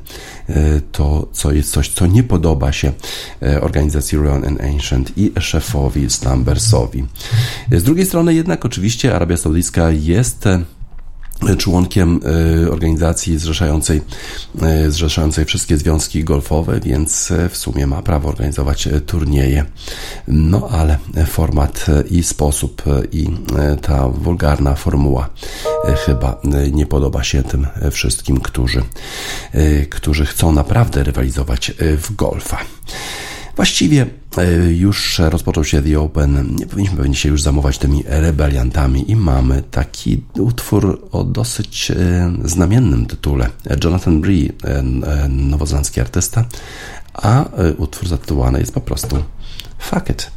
e, 0.49 0.81
to 0.93 1.29
co 1.33 1.53
jest 1.53 1.71
coś, 1.71 1.89
co 1.89 2.07
nie 2.07 2.23
podoba 2.23 2.73
się 2.73 2.93
e, 3.43 3.61
organizacji 3.61 4.19
Royal 4.19 4.45
and 4.45 4.61
Ancient 4.61 5.19
i 5.19 5.33
szefowi 5.41 6.11
Slambersowi. 6.11 7.05
Z 7.73 7.83
drugiej 7.83 8.07
strony 8.07 8.35
jednak 8.35 8.65
oczywiście 8.65 9.17
Arabia 9.17 9.37
Saudyjska 9.37 9.91
jest 9.91 10.49
członkiem 11.59 12.21
e, 12.67 12.71
organizacji 12.71 13.39
zrzeszającej, 13.39 14.03
e, 14.63 14.91
zrzeszającej 14.91 15.45
wszystkie 15.45 15.77
związki 15.77 16.25
golfowe, 16.25 16.81
więc 16.81 17.31
e, 17.31 17.49
w 17.49 17.57
sumie 17.57 17.87
ma 17.87 18.03
prawo 18.03 18.29
organizować 18.29 18.89
turnieje. 19.07 19.65
No 20.29 20.69
ale 20.71 20.99
format 21.27 21.87
i 22.11 22.23
sposób 22.23 22.83
i 23.13 23.27
ta 23.83 24.09
wulgarna 24.09 24.75
formuła 24.75 25.29
chyba 26.07 26.41
nie 26.73 26.87
podoba 26.87 27.25
się 27.25 27.43
tym 27.43 27.67
wszystkim, 27.91 28.41
którzy, 28.41 28.83
którzy 29.91 30.27
chcą 30.27 30.53
naprawdę 30.53 31.03
rywalizować 31.03 31.73
w 31.79 32.15
golfa. 32.15 32.59
Właściwie 33.57 34.07
e, 34.37 34.73
już 34.73 35.19
rozpoczął 35.19 35.65
się 35.65 35.83
The 35.83 36.01
Open, 36.01 36.57
nie 36.57 36.67
powinniśmy 36.67 36.97
pewnie 36.97 37.15
się 37.15 37.29
już 37.29 37.43
zamować 37.43 37.79
tymi 37.79 38.03
rebeliantami 38.07 39.11
i 39.11 39.17
mamy 39.17 39.63
taki 39.71 40.23
utwór 40.39 41.09
o 41.13 41.25
dosyć 41.25 41.91
e, 41.91 42.33
znamiennym 42.45 43.07
tytule. 43.07 43.49
Jonathan 43.85 44.21
Bree, 44.21 44.53
e, 44.65 44.83
nowozelandzki 45.29 46.01
artysta, 46.01 46.45
a 47.15 47.45
utwór 47.79 48.09
zatytułowany 48.09 48.61
jest 48.61 48.75
po 48.75 48.81
prostu 48.81 49.17
Fuck 49.79 50.11
It. 50.11 50.36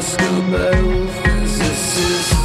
just 0.00 0.18
about 0.18 1.22
this 1.24 1.98
is 1.98 2.39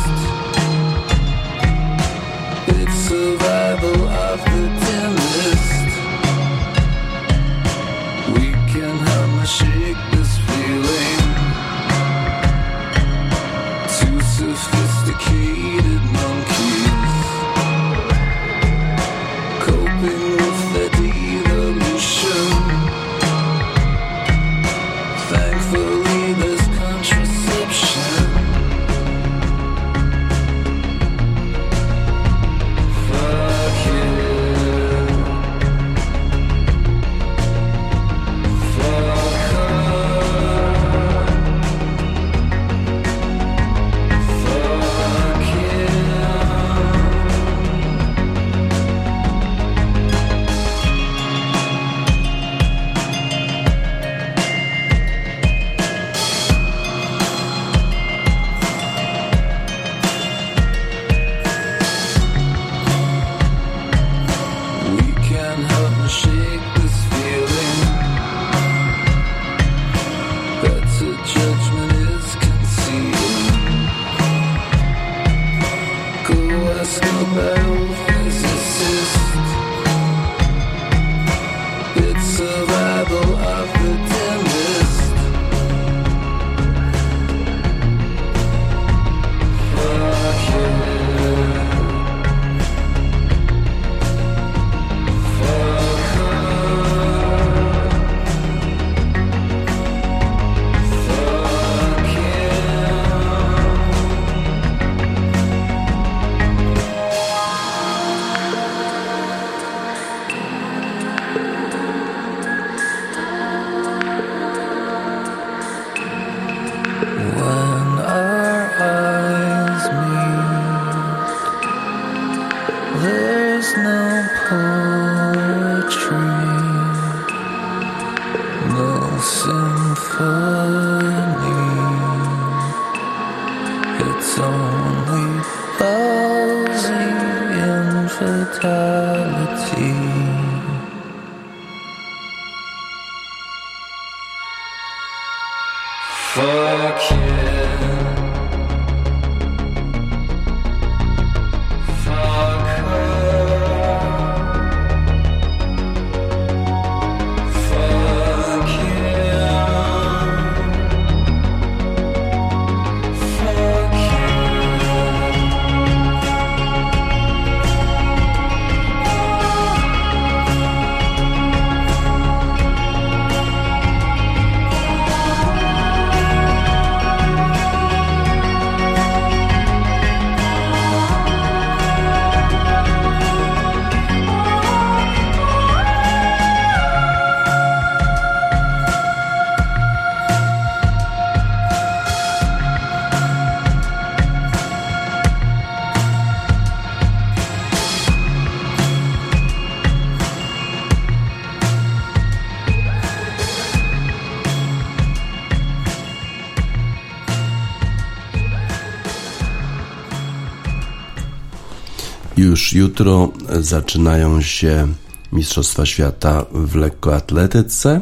Już 212.66 212.74
jutro 212.74 213.32
zaczynają 213.60 214.42
się 214.42 214.88
Mistrzostwa 215.32 215.86
Świata 215.86 216.46
w 216.52 216.76
lekkoatletyce. 216.76 218.02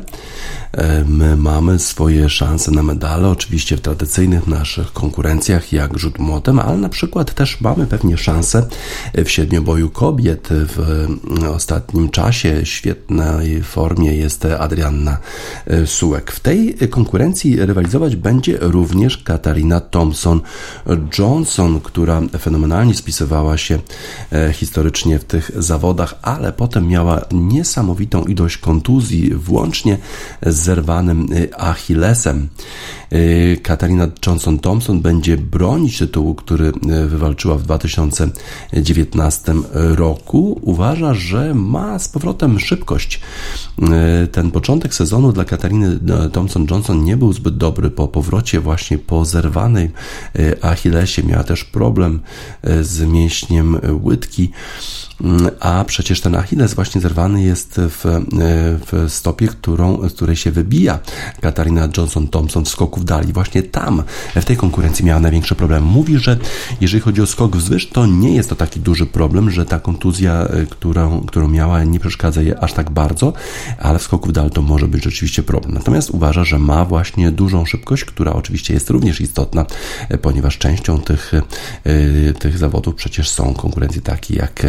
E, 0.77 1.05
my 1.07 1.35
mamy 1.35 1.79
swoje 1.79 2.29
szanse 2.29 2.71
na 2.71 2.83
medale, 2.83 3.29
oczywiście 3.29 3.77
w 3.77 3.81
tradycyjnych 3.81 4.47
naszych 4.47 4.93
konkurencjach, 4.93 5.73
jak 5.73 5.99
rzut 5.99 6.19
młotem, 6.19 6.59
ale 6.59 6.77
na 6.77 6.89
przykład 6.89 7.33
też 7.33 7.61
mamy 7.61 7.87
pewnie 7.87 8.17
szansę 8.17 8.67
w 9.25 9.29
siedmioboju 9.29 9.89
kobiet. 9.89 10.49
W 10.51 11.07
ostatnim 11.49 12.09
czasie 12.09 12.65
świetnej 12.65 13.63
formie 13.63 14.13
jest 14.13 14.45
Adrianna 14.45 15.17
e, 15.67 15.87
Sułek. 15.87 16.31
W 16.31 16.39
tej 16.39 16.75
konkurencji 16.89 17.65
rywalizować 17.65 18.15
będzie 18.15 18.57
również 18.61 19.17
Katarina 19.17 19.79
Thompson-Johnson, 19.79 21.81
która 21.81 22.21
fenomenalnie 22.39 22.95
spisywała 22.95 23.57
się 23.57 23.79
e, 24.31 24.53
historycznie 24.53 25.19
w 25.19 25.23
tych 25.23 25.51
zawodach, 25.55 26.15
ale 26.21 26.53
potem 26.53 26.87
miała 26.87 27.21
niesamowitą 27.31 28.25
ilość 28.25 28.57
kontuzji, 28.57 29.35
włącznie 29.35 29.97
z 30.41 30.62
zerwanym 30.63 31.27
y, 31.33 31.55
Achillesem. 31.57 32.49
Y, 33.13 33.59
Katarina 33.63 34.07
Johnson-Thompson 34.07 35.01
będzie 35.01 35.37
bronić 35.37 35.97
tytułu, 35.97 36.35
który 36.35 36.67
y, 36.67 36.71
wywalczyła 37.07 37.57
w 37.57 37.63
2019 37.63 39.53
roku. 39.73 40.59
Uważa, 40.61 41.13
że 41.13 41.53
ma 41.53 41.99
z 41.99 42.07
powrotem 42.07 42.59
szybkość. 42.59 43.21
Ten 44.31 44.51
początek 44.51 44.93
sezonu 44.93 45.33
dla 45.33 45.45
Katariny 45.45 45.99
Thompson-Johnson 46.31 47.03
nie 47.03 47.17
był 47.17 47.33
zbyt 47.33 47.57
dobry 47.57 47.89
po 47.89 48.07
powrocie 48.07 48.59
właśnie 48.59 48.97
po 48.97 49.25
zerwanej 49.25 49.91
Achillesie. 50.61 51.23
Miała 51.23 51.43
też 51.43 51.63
problem 51.63 52.19
z 52.81 53.01
mięśniem 53.01 53.79
łydki. 54.03 54.51
Mm, 55.21 55.49
a 55.59 55.83
przecież 55.87 56.21
ten 56.21 56.35
Achilles 56.35 56.73
właśnie 56.73 57.01
zerwany 57.01 57.43
jest 57.43 57.75
w, 57.77 58.05
w 58.91 59.11
stopie, 59.11 59.47
którą, 59.47 60.09
z 60.09 60.13
której 60.13 60.35
się 60.35 60.51
wybija 60.53 60.99
Katarina 61.41 61.87
Johnson-Thompson 61.87 62.65
w 62.65 62.69
skoku 62.69 62.99
w 62.99 63.03
dali. 63.03 63.33
Właśnie 63.33 63.63
tam, 63.63 64.03
w 64.35 64.45
tej 64.45 64.57
konkurencji 64.57 65.05
miała 65.05 65.19
największy 65.19 65.55
problem. 65.55 65.83
Mówi, 65.83 66.17
że 66.17 66.37
jeżeli 66.81 67.01
chodzi 67.01 67.21
o 67.21 67.27
skok 67.27 67.57
wzwyż, 67.57 67.89
to 67.89 68.05
nie 68.05 68.35
jest 68.35 68.49
to 68.49 68.55
taki 68.55 68.79
duży 68.79 69.05
problem, 69.05 69.51
że 69.51 69.65
ta 69.65 69.79
kontuzja, 69.79 70.33
e, 70.33 70.65
którą, 70.65 71.21
którą 71.21 71.47
miała, 71.47 71.83
nie 71.83 71.99
przeszkadza 71.99 72.41
jej 72.41 72.53
aż 72.61 72.73
tak 72.73 72.91
bardzo, 72.91 73.33
ale 73.79 73.99
w 73.99 74.03
skoku 74.03 74.29
w 74.29 74.31
dal 74.31 74.49
to 74.49 74.61
może 74.61 74.87
być 74.87 75.03
rzeczywiście 75.03 75.43
problem. 75.43 75.73
Natomiast 75.73 76.09
uważa, 76.09 76.43
że 76.43 76.59
ma 76.59 76.85
właśnie 76.85 77.31
dużą 77.31 77.65
szybkość, 77.65 78.05
która 78.05 78.33
oczywiście 78.33 78.73
jest 78.73 78.89
również 78.89 79.21
istotna, 79.21 79.65
e, 80.09 80.17
ponieważ 80.17 80.57
częścią 80.57 81.01
tych, 81.01 81.31
tych 82.39 82.57
zawodów 82.57 82.95
przecież 82.95 83.29
są 83.29 83.53
konkurencje 83.53 84.01
takie 84.01 84.35
jak 84.35 84.63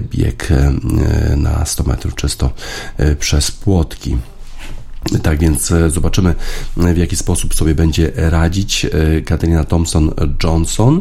bieg 0.00 0.50
e, 0.50 1.36
na 1.36 1.64
100 1.64 1.84
metrów 1.84 2.14
czysto 2.14 2.50
e, 2.96 3.16
przez 3.16 3.50
płotki. 3.50 4.16
Tak 5.22 5.38
więc 5.38 5.72
e, 5.72 5.90
zobaczymy, 5.90 6.34
w 6.76 6.96
jaki 6.96 7.16
sposób 7.16 7.54
sobie 7.54 7.74
będzie 7.74 8.12
radzić 8.16 8.86
Katarina 9.24 9.64
Thompson-Johnson. 9.64 11.00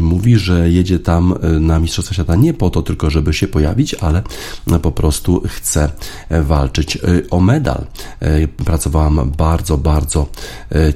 Mówi, 0.00 0.38
że 0.38 0.70
jedzie 0.70 0.98
tam 0.98 1.34
na 1.60 1.80
Mistrzostwa 1.80 2.14
Świata 2.14 2.36
nie 2.36 2.54
po 2.54 2.70
to 2.70 2.82
tylko, 2.82 3.10
żeby 3.10 3.34
się 3.34 3.48
pojawić, 3.48 3.94
ale 3.94 4.22
po 4.82 4.92
prostu 4.92 5.42
chce 5.46 5.90
walczyć 6.30 6.98
o 7.30 7.40
medal. 7.40 7.86
Pracowałam 8.64 9.32
bardzo, 9.38 9.78
bardzo 9.78 10.26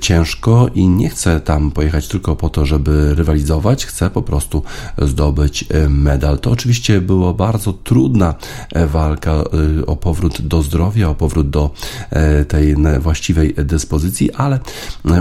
ciężko 0.00 0.68
i 0.74 0.88
nie 0.88 1.08
chcę 1.08 1.40
tam 1.40 1.70
pojechać 1.70 2.08
tylko 2.08 2.36
po 2.36 2.50
to, 2.50 2.66
żeby 2.66 3.14
rywalizować, 3.14 3.86
chcę 3.86 4.10
po 4.10 4.22
prostu 4.22 4.62
zdobyć 4.98 5.64
medal. 5.88 6.38
To 6.38 6.50
oczywiście 6.50 7.00
była 7.00 7.34
bardzo 7.34 7.72
trudna 7.72 8.34
walka 8.86 9.44
o 9.86 9.96
powrót 9.96 10.42
do 10.42 10.62
zdrowia, 10.62 11.08
o 11.08 11.14
powrót 11.14 11.50
do 11.50 11.70
tej 12.48 12.76
właściwej 13.00 13.54
dyspozycji, 13.54 14.32
ale 14.32 14.58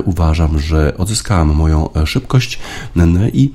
uważam, 0.06 0.60
że 0.60 0.98
odzyskałem 0.98 1.48
moją 1.56 1.90
szybkość 2.06 2.60
i 3.34 3.54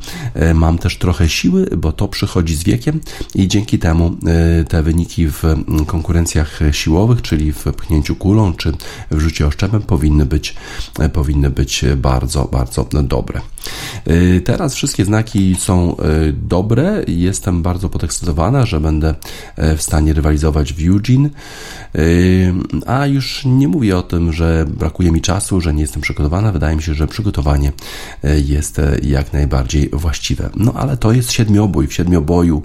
mam 0.54 0.78
też 0.78 0.98
trochę 0.98 1.28
siły, 1.28 1.66
bo 1.76 1.92
to 1.92 2.08
przychodzi 2.08 2.56
z 2.56 2.64
wiekiem 2.64 3.00
i 3.34 3.48
dzięki 3.48 3.78
temu 3.78 4.16
te 4.68 4.82
wyniki 4.82 5.28
w 5.28 5.42
konkurencjach 5.86 6.60
siłowych, 6.72 7.22
czyli 7.22 7.52
w 7.52 7.64
pchnięciu 7.64 8.16
kulą 8.16 8.52
czy 8.52 8.72
w 9.10 9.20
rzucie 9.20 9.46
oszczepem 9.46 9.82
powinny 9.82 10.26
być, 10.26 10.54
powinny 11.12 11.50
być 11.50 11.84
bardzo, 11.96 12.44
bardzo 12.44 12.84
dobre. 12.84 13.40
Teraz 14.44 14.74
wszystkie 14.74 15.04
znaki 15.04 15.56
są 15.58 15.96
dobre. 16.32 17.04
Jestem 17.08 17.62
bardzo 17.62 17.88
podekscytowana, 17.88 18.66
że 18.66 18.80
będę 18.80 19.14
w 19.76 19.82
stanie 19.82 20.12
rywalizować 20.12 20.72
w 20.72 20.88
Eugene. 20.88 21.30
A 22.86 23.05
już 23.06 23.44
nie 23.44 23.68
mówię 23.68 23.98
o 23.98 24.02
tym, 24.02 24.32
że 24.32 24.64
brakuje 24.68 25.12
mi 25.12 25.20
czasu, 25.20 25.60
że 25.60 25.74
nie 25.74 25.80
jestem 25.80 26.02
przygotowana. 26.02 26.52
Wydaje 26.52 26.76
mi 26.76 26.82
się, 26.82 26.94
że 26.94 27.06
przygotowanie 27.06 27.72
jest 28.44 28.80
jak 29.02 29.32
najbardziej 29.32 29.90
właściwe. 29.92 30.50
No 30.56 30.72
ale 30.72 30.96
to 30.96 31.12
jest 31.12 31.32
siedmiobój. 31.32 31.86
W 31.86 31.94
siedmioboju 31.94 32.62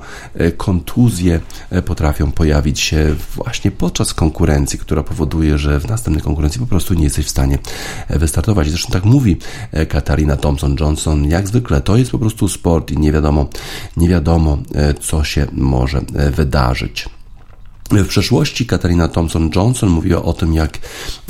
kontuzje 0.58 1.40
potrafią 1.86 2.32
pojawić 2.32 2.80
się 2.80 3.16
właśnie 3.36 3.72
podczas 3.72 4.14
konkurencji, 4.14 4.80
która 4.80 5.04
powoduje, 5.04 5.58
że 5.58 5.80
w 5.80 5.88
następnej 5.88 6.24
konkurencji 6.24 6.60
po 6.60 6.68
prostu 6.68 6.94
nie 6.94 7.04
jesteś 7.04 7.26
w 7.26 7.30
stanie 7.30 7.58
wystartować. 8.10 8.70
Zresztą 8.70 8.94
tak 8.94 9.06
mówi 9.06 9.38
Katarina 9.90 10.36
Thompson-Johnson. 10.36 11.30
Jak 11.30 11.48
zwykle 11.48 11.82
to 11.82 11.98
jest 11.98 12.12
po 12.12 12.20
prostu 12.20 12.48
sport 12.48 12.92
i 12.92 12.98
nie 12.98 13.12
wiadomo, 13.12 13.48
nie 13.98 14.10
wiadomo 14.10 14.58
co 15.02 15.24
się 15.24 15.48
może 15.52 16.02
wydarzyć. 16.32 17.10
W 17.92 18.08
przeszłości 18.08 18.66
Katarina 18.66 19.08
Thompson-Johnson 19.08 19.90
mówiła 19.90 20.24
o 20.24 20.34
tym, 20.34 20.54
jak 20.54 20.80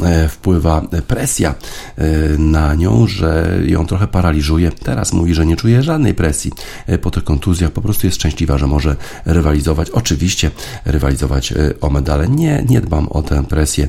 e, 0.03 0.29
wpływa 0.29 0.81
presja 1.07 1.55
e, 1.97 2.05
na 2.37 2.75
nią, 2.75 3.07
że 3.07 3.59
ją 3.65 3.87
trochę 3.87 4.07
paraliżuje. 4.07 4.71
Teraz 4.71 5.13
mówi, 5.13 5.33
że 5.33 5.45
nie 5.45 5.55
czuje 5.55 5.83
żadnej 5.83 6.13
presji 6.13 6.51
e, 6.87 6.97
po 6.97 7.11
tych 7.11 7.23
kontuzjach, 7.23 7.71
po 7.71 7.81
prostu 7.81 8.07
jest 8.07 8.17
szczęśliwa, 8.17 8.57
że 8.57 8.67
może 8.67 8.95
rywalizować. 9.25 9.89
Oczywiście 9.89 10.51
rywalizować 10.85 11.53
o 11.81 11.89
medale. 11.89 12.27
Nie, 12.27 12.65
nie 12.69 12.81
dbam 12.81 13.07
o 13.09 13.21
tę 13.21 13.43
presję. 13.43 13.87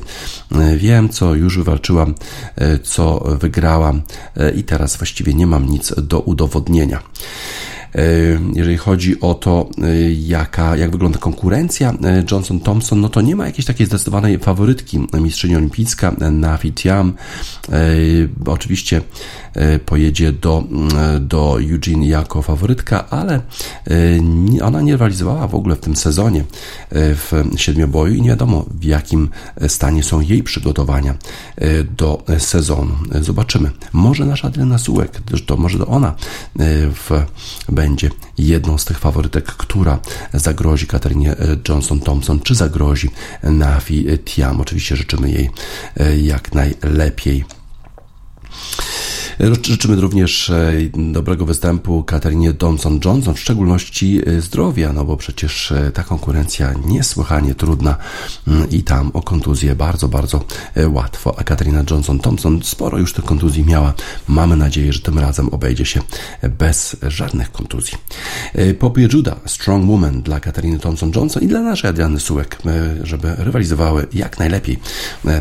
Wiem, 0.77 1.09
co 1.09 1.35
już 1.35 1.57
wywalczyłam, 1.57 2.15
co 2.83 3.23
wygrałam 3.39 4.01
i 4.55 4.63
teraz 4.63 4.97
właściwie 4.97 5.33
nie 5.33 5.47
mam 5.47 5.69
nic 5.69 5.93
do 5.97 6.19
udowodnienia. 6.19 6.99
E, 7.95 8.01
jeżeli 8.53 8.77
chodzi 8.77 9.19
o 9.21 9.33
to, 9.33 9.69
e, 9.81 10.11
jaka, 10.11 10.77
jak 10.77 10.91
wygląda 10.91 11.19
konkurencja 11.19 11.91
e, 11.91 12.23
Johnson-Thompson, 12.23 12.97
no 12.97 13.09
to 13.09 13.21
nie 13.21 13.35
ma 13.35 13.45
jakiejś 13.45 13.65
takiej 13.65 13.87
zdecydowanej 13.87 14.39
faworytki. 14.39 15.07
Mistrzyni 15.13 15.55
olimpijska 15.55 16.15
Nafi 16.31 16.73
Tiam 16.73 17.13
oczywiście 18.45 19.01
pojedzie 19.85 20.31
do, 20.31 20.63
do 21.19 21.59
Eugene 21.61 22.05
jako 22.05 22.41
faworytka, 22.41 23.09
ale 23.09 23.41
ona 24.61 24.81
nie 24.81 24.91
rywalizowała 24.91 25.47
w 25.47 25.55
ogóle 25.55 25.75
w 25.75 25.79
tym 25.79 25.95
sezonie 25.95 26.43
w 26.91 27.43
siedmioboju 27.55 28.13
i 28.13 28.21
nie 28.21 28.29
wiadomo 28.29 28.65
w 28.79 28.83
jakim 28.83 29.29
stanie 29.67 30.03
są 30.03 30.21
jej 30.21 30.43
przygotowania 30.43 31.15
do 31.97 32.23
sezonu. 32.37 32.95
Zobaczymy. 33.21 33.71
Może 33.93 34.25
nasza 34.25 34.47
Adriana 34.47 34.77
Sułek, 34.77 35.21
to 35.45 35.57
może 35.57 35.77
to 35.77 35.87
ona 35.87 36.15
w, 36.93 37.25
będzie 37.69 37.82
jedną 38.37 38.77
z 38.77 38.85
tych 38.85 38.99
faworytek, 38.99 39.45
która 39.45 39.99
zagrozi 40.33 40.87
Katarinie 40.87 41.35
Johnson-Thompson, 41.69 42.41
czy 42.43 42.55
zagrozi 42.55 43.09
Nafi 43.43 44.05
Tiam. 44.25 44.61
Oczywiście 44.61 44.95
życzymy 44.95 45.31
jej 45.31 45.49
e, 45.97 46.17
jak 46.17 46.53
najlepiej. 46.53 47.45
Życzymy 49.39 49.95
również 49.95 50.49
e, 50.49 50.73
dobrego 50.93 51.45
występu 51.45 52.03
Katarinie 52.03 52.53
Johnson-Johnson, 52.61 53.33
w 53.33 53.39
szczególności 53.39 54.21
e, 54.25 54.41
zdrowia, 54.41 54.93
no 54.93 55.05
bo 55.05 55.17
przecież 55.17 55.71
e, 55.71 55.91
ta 55.91 56.03
konkurencja 56.03 56.73
niesłychanie 56.85 57.55
trudna 57.55 57.97
mm, 58.47 58.69
i 58.69 58.83
tam 58.83 59.11
o 59.13 59.21
kontuzję 59.21 59.75
bardzo, 59.75 60.07
bardzo 60.07 60.43
łatwo. 60.87 61.39
A 61.39 61.43
Katarina 61.43 61.83
Johnson-Thompson 61.83 62.63
sporo 62.63 62.97
już 62.97 63.13
tych 63.13 63.25
kontuzji 63.25 63.65
miała. 63.65 63.93
Mamy 64.27 64.55
nadzieję, 64.55 64.93
że 64.93 64.99
tym 64.99 65.19
razem 65.19 65.49
obejdzie 65.49 65.85
się 65.85 66.01
bez 66.59 66.97
żadnych 67.07 67.51
kontuzji. 67.51 67.97
Popie 68.79 69.07
Juda, 69.13 69.35
Strong 69.45 69.89
Woman 69.89 70.21
dla 70.21 70.39
Katariny 70.39 70.79
Thompson-Johnson 70.79 71.43
i 71.43 71.47
dla 71.47 71.61
naszej 71.61 71.89
Adriany 71.89 72.19
Sułek, 72.19 72.57
żeby 73.03 73.35
rywalizowały 73.37 74.07
jak 74.13 74.39
najlepiej 74.39 74.79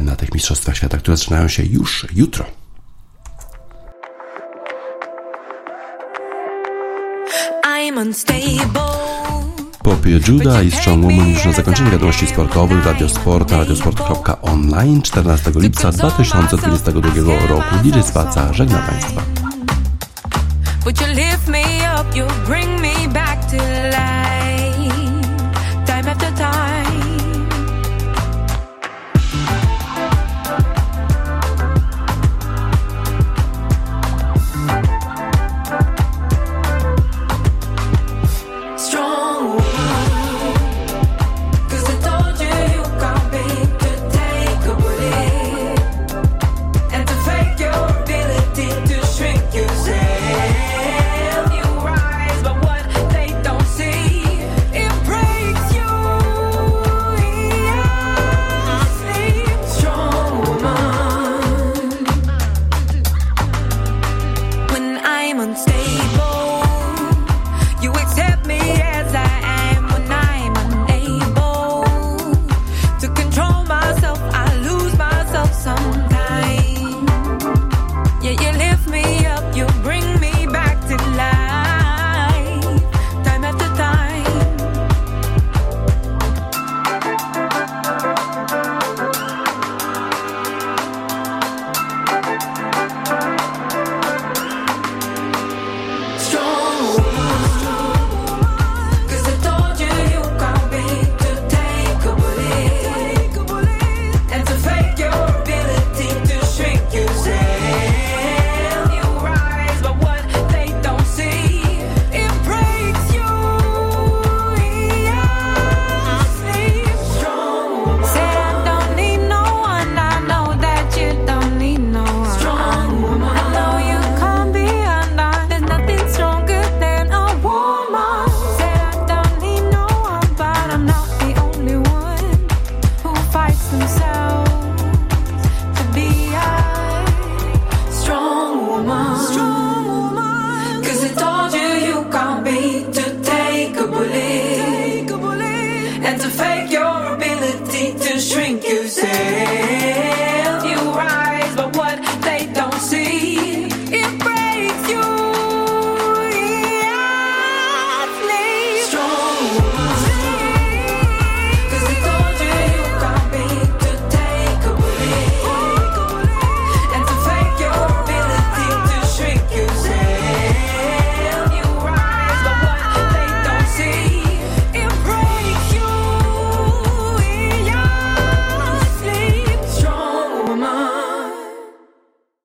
na 0.01 0.17
tych 0.17 0.35
Mistrzostwach 0.35 0.77
Świata, 0.77 0.99
które 0.99 1.17
zaczynają 1.17 1.49
się 1.49 1.63
już 1.65 2.07
jutro. 2.15 2.62
Popie 9.83 10.21
Juda 10.29 10.63
i 10.63 10.71
Strong 10.71 11.05
Woman 11.05 11.31
już 11.31 11.45
na 11.45 11.53
zakończenie 11.53 11.91
wiadomości 11.91 12.27
sportowych 12.27 12.87
Radio 12.87 13.09
Sport 13.09 13.51
na 13.51 13.59
radiosport.online 13.59 15.03
14 15.03 15.51
lipca 15.55 15.93
2022 15.93 17.47
roku. 17.49 17.77
DJ 17.83 18.01
Spaca 18.03 18.53
żegna 18.53 18.79
Państwa. 18.79 19.23
Would 20.85 21.01
you 21.01 21.07
lift 21.07 21.49
me 21.49 21.63
up, 22.01 22.17
you 22.17 22.27
bring 22.47 22.81
me 22.81 23.09
back 23.09 23.51
to 23.51 23.57
life 23.57 24.12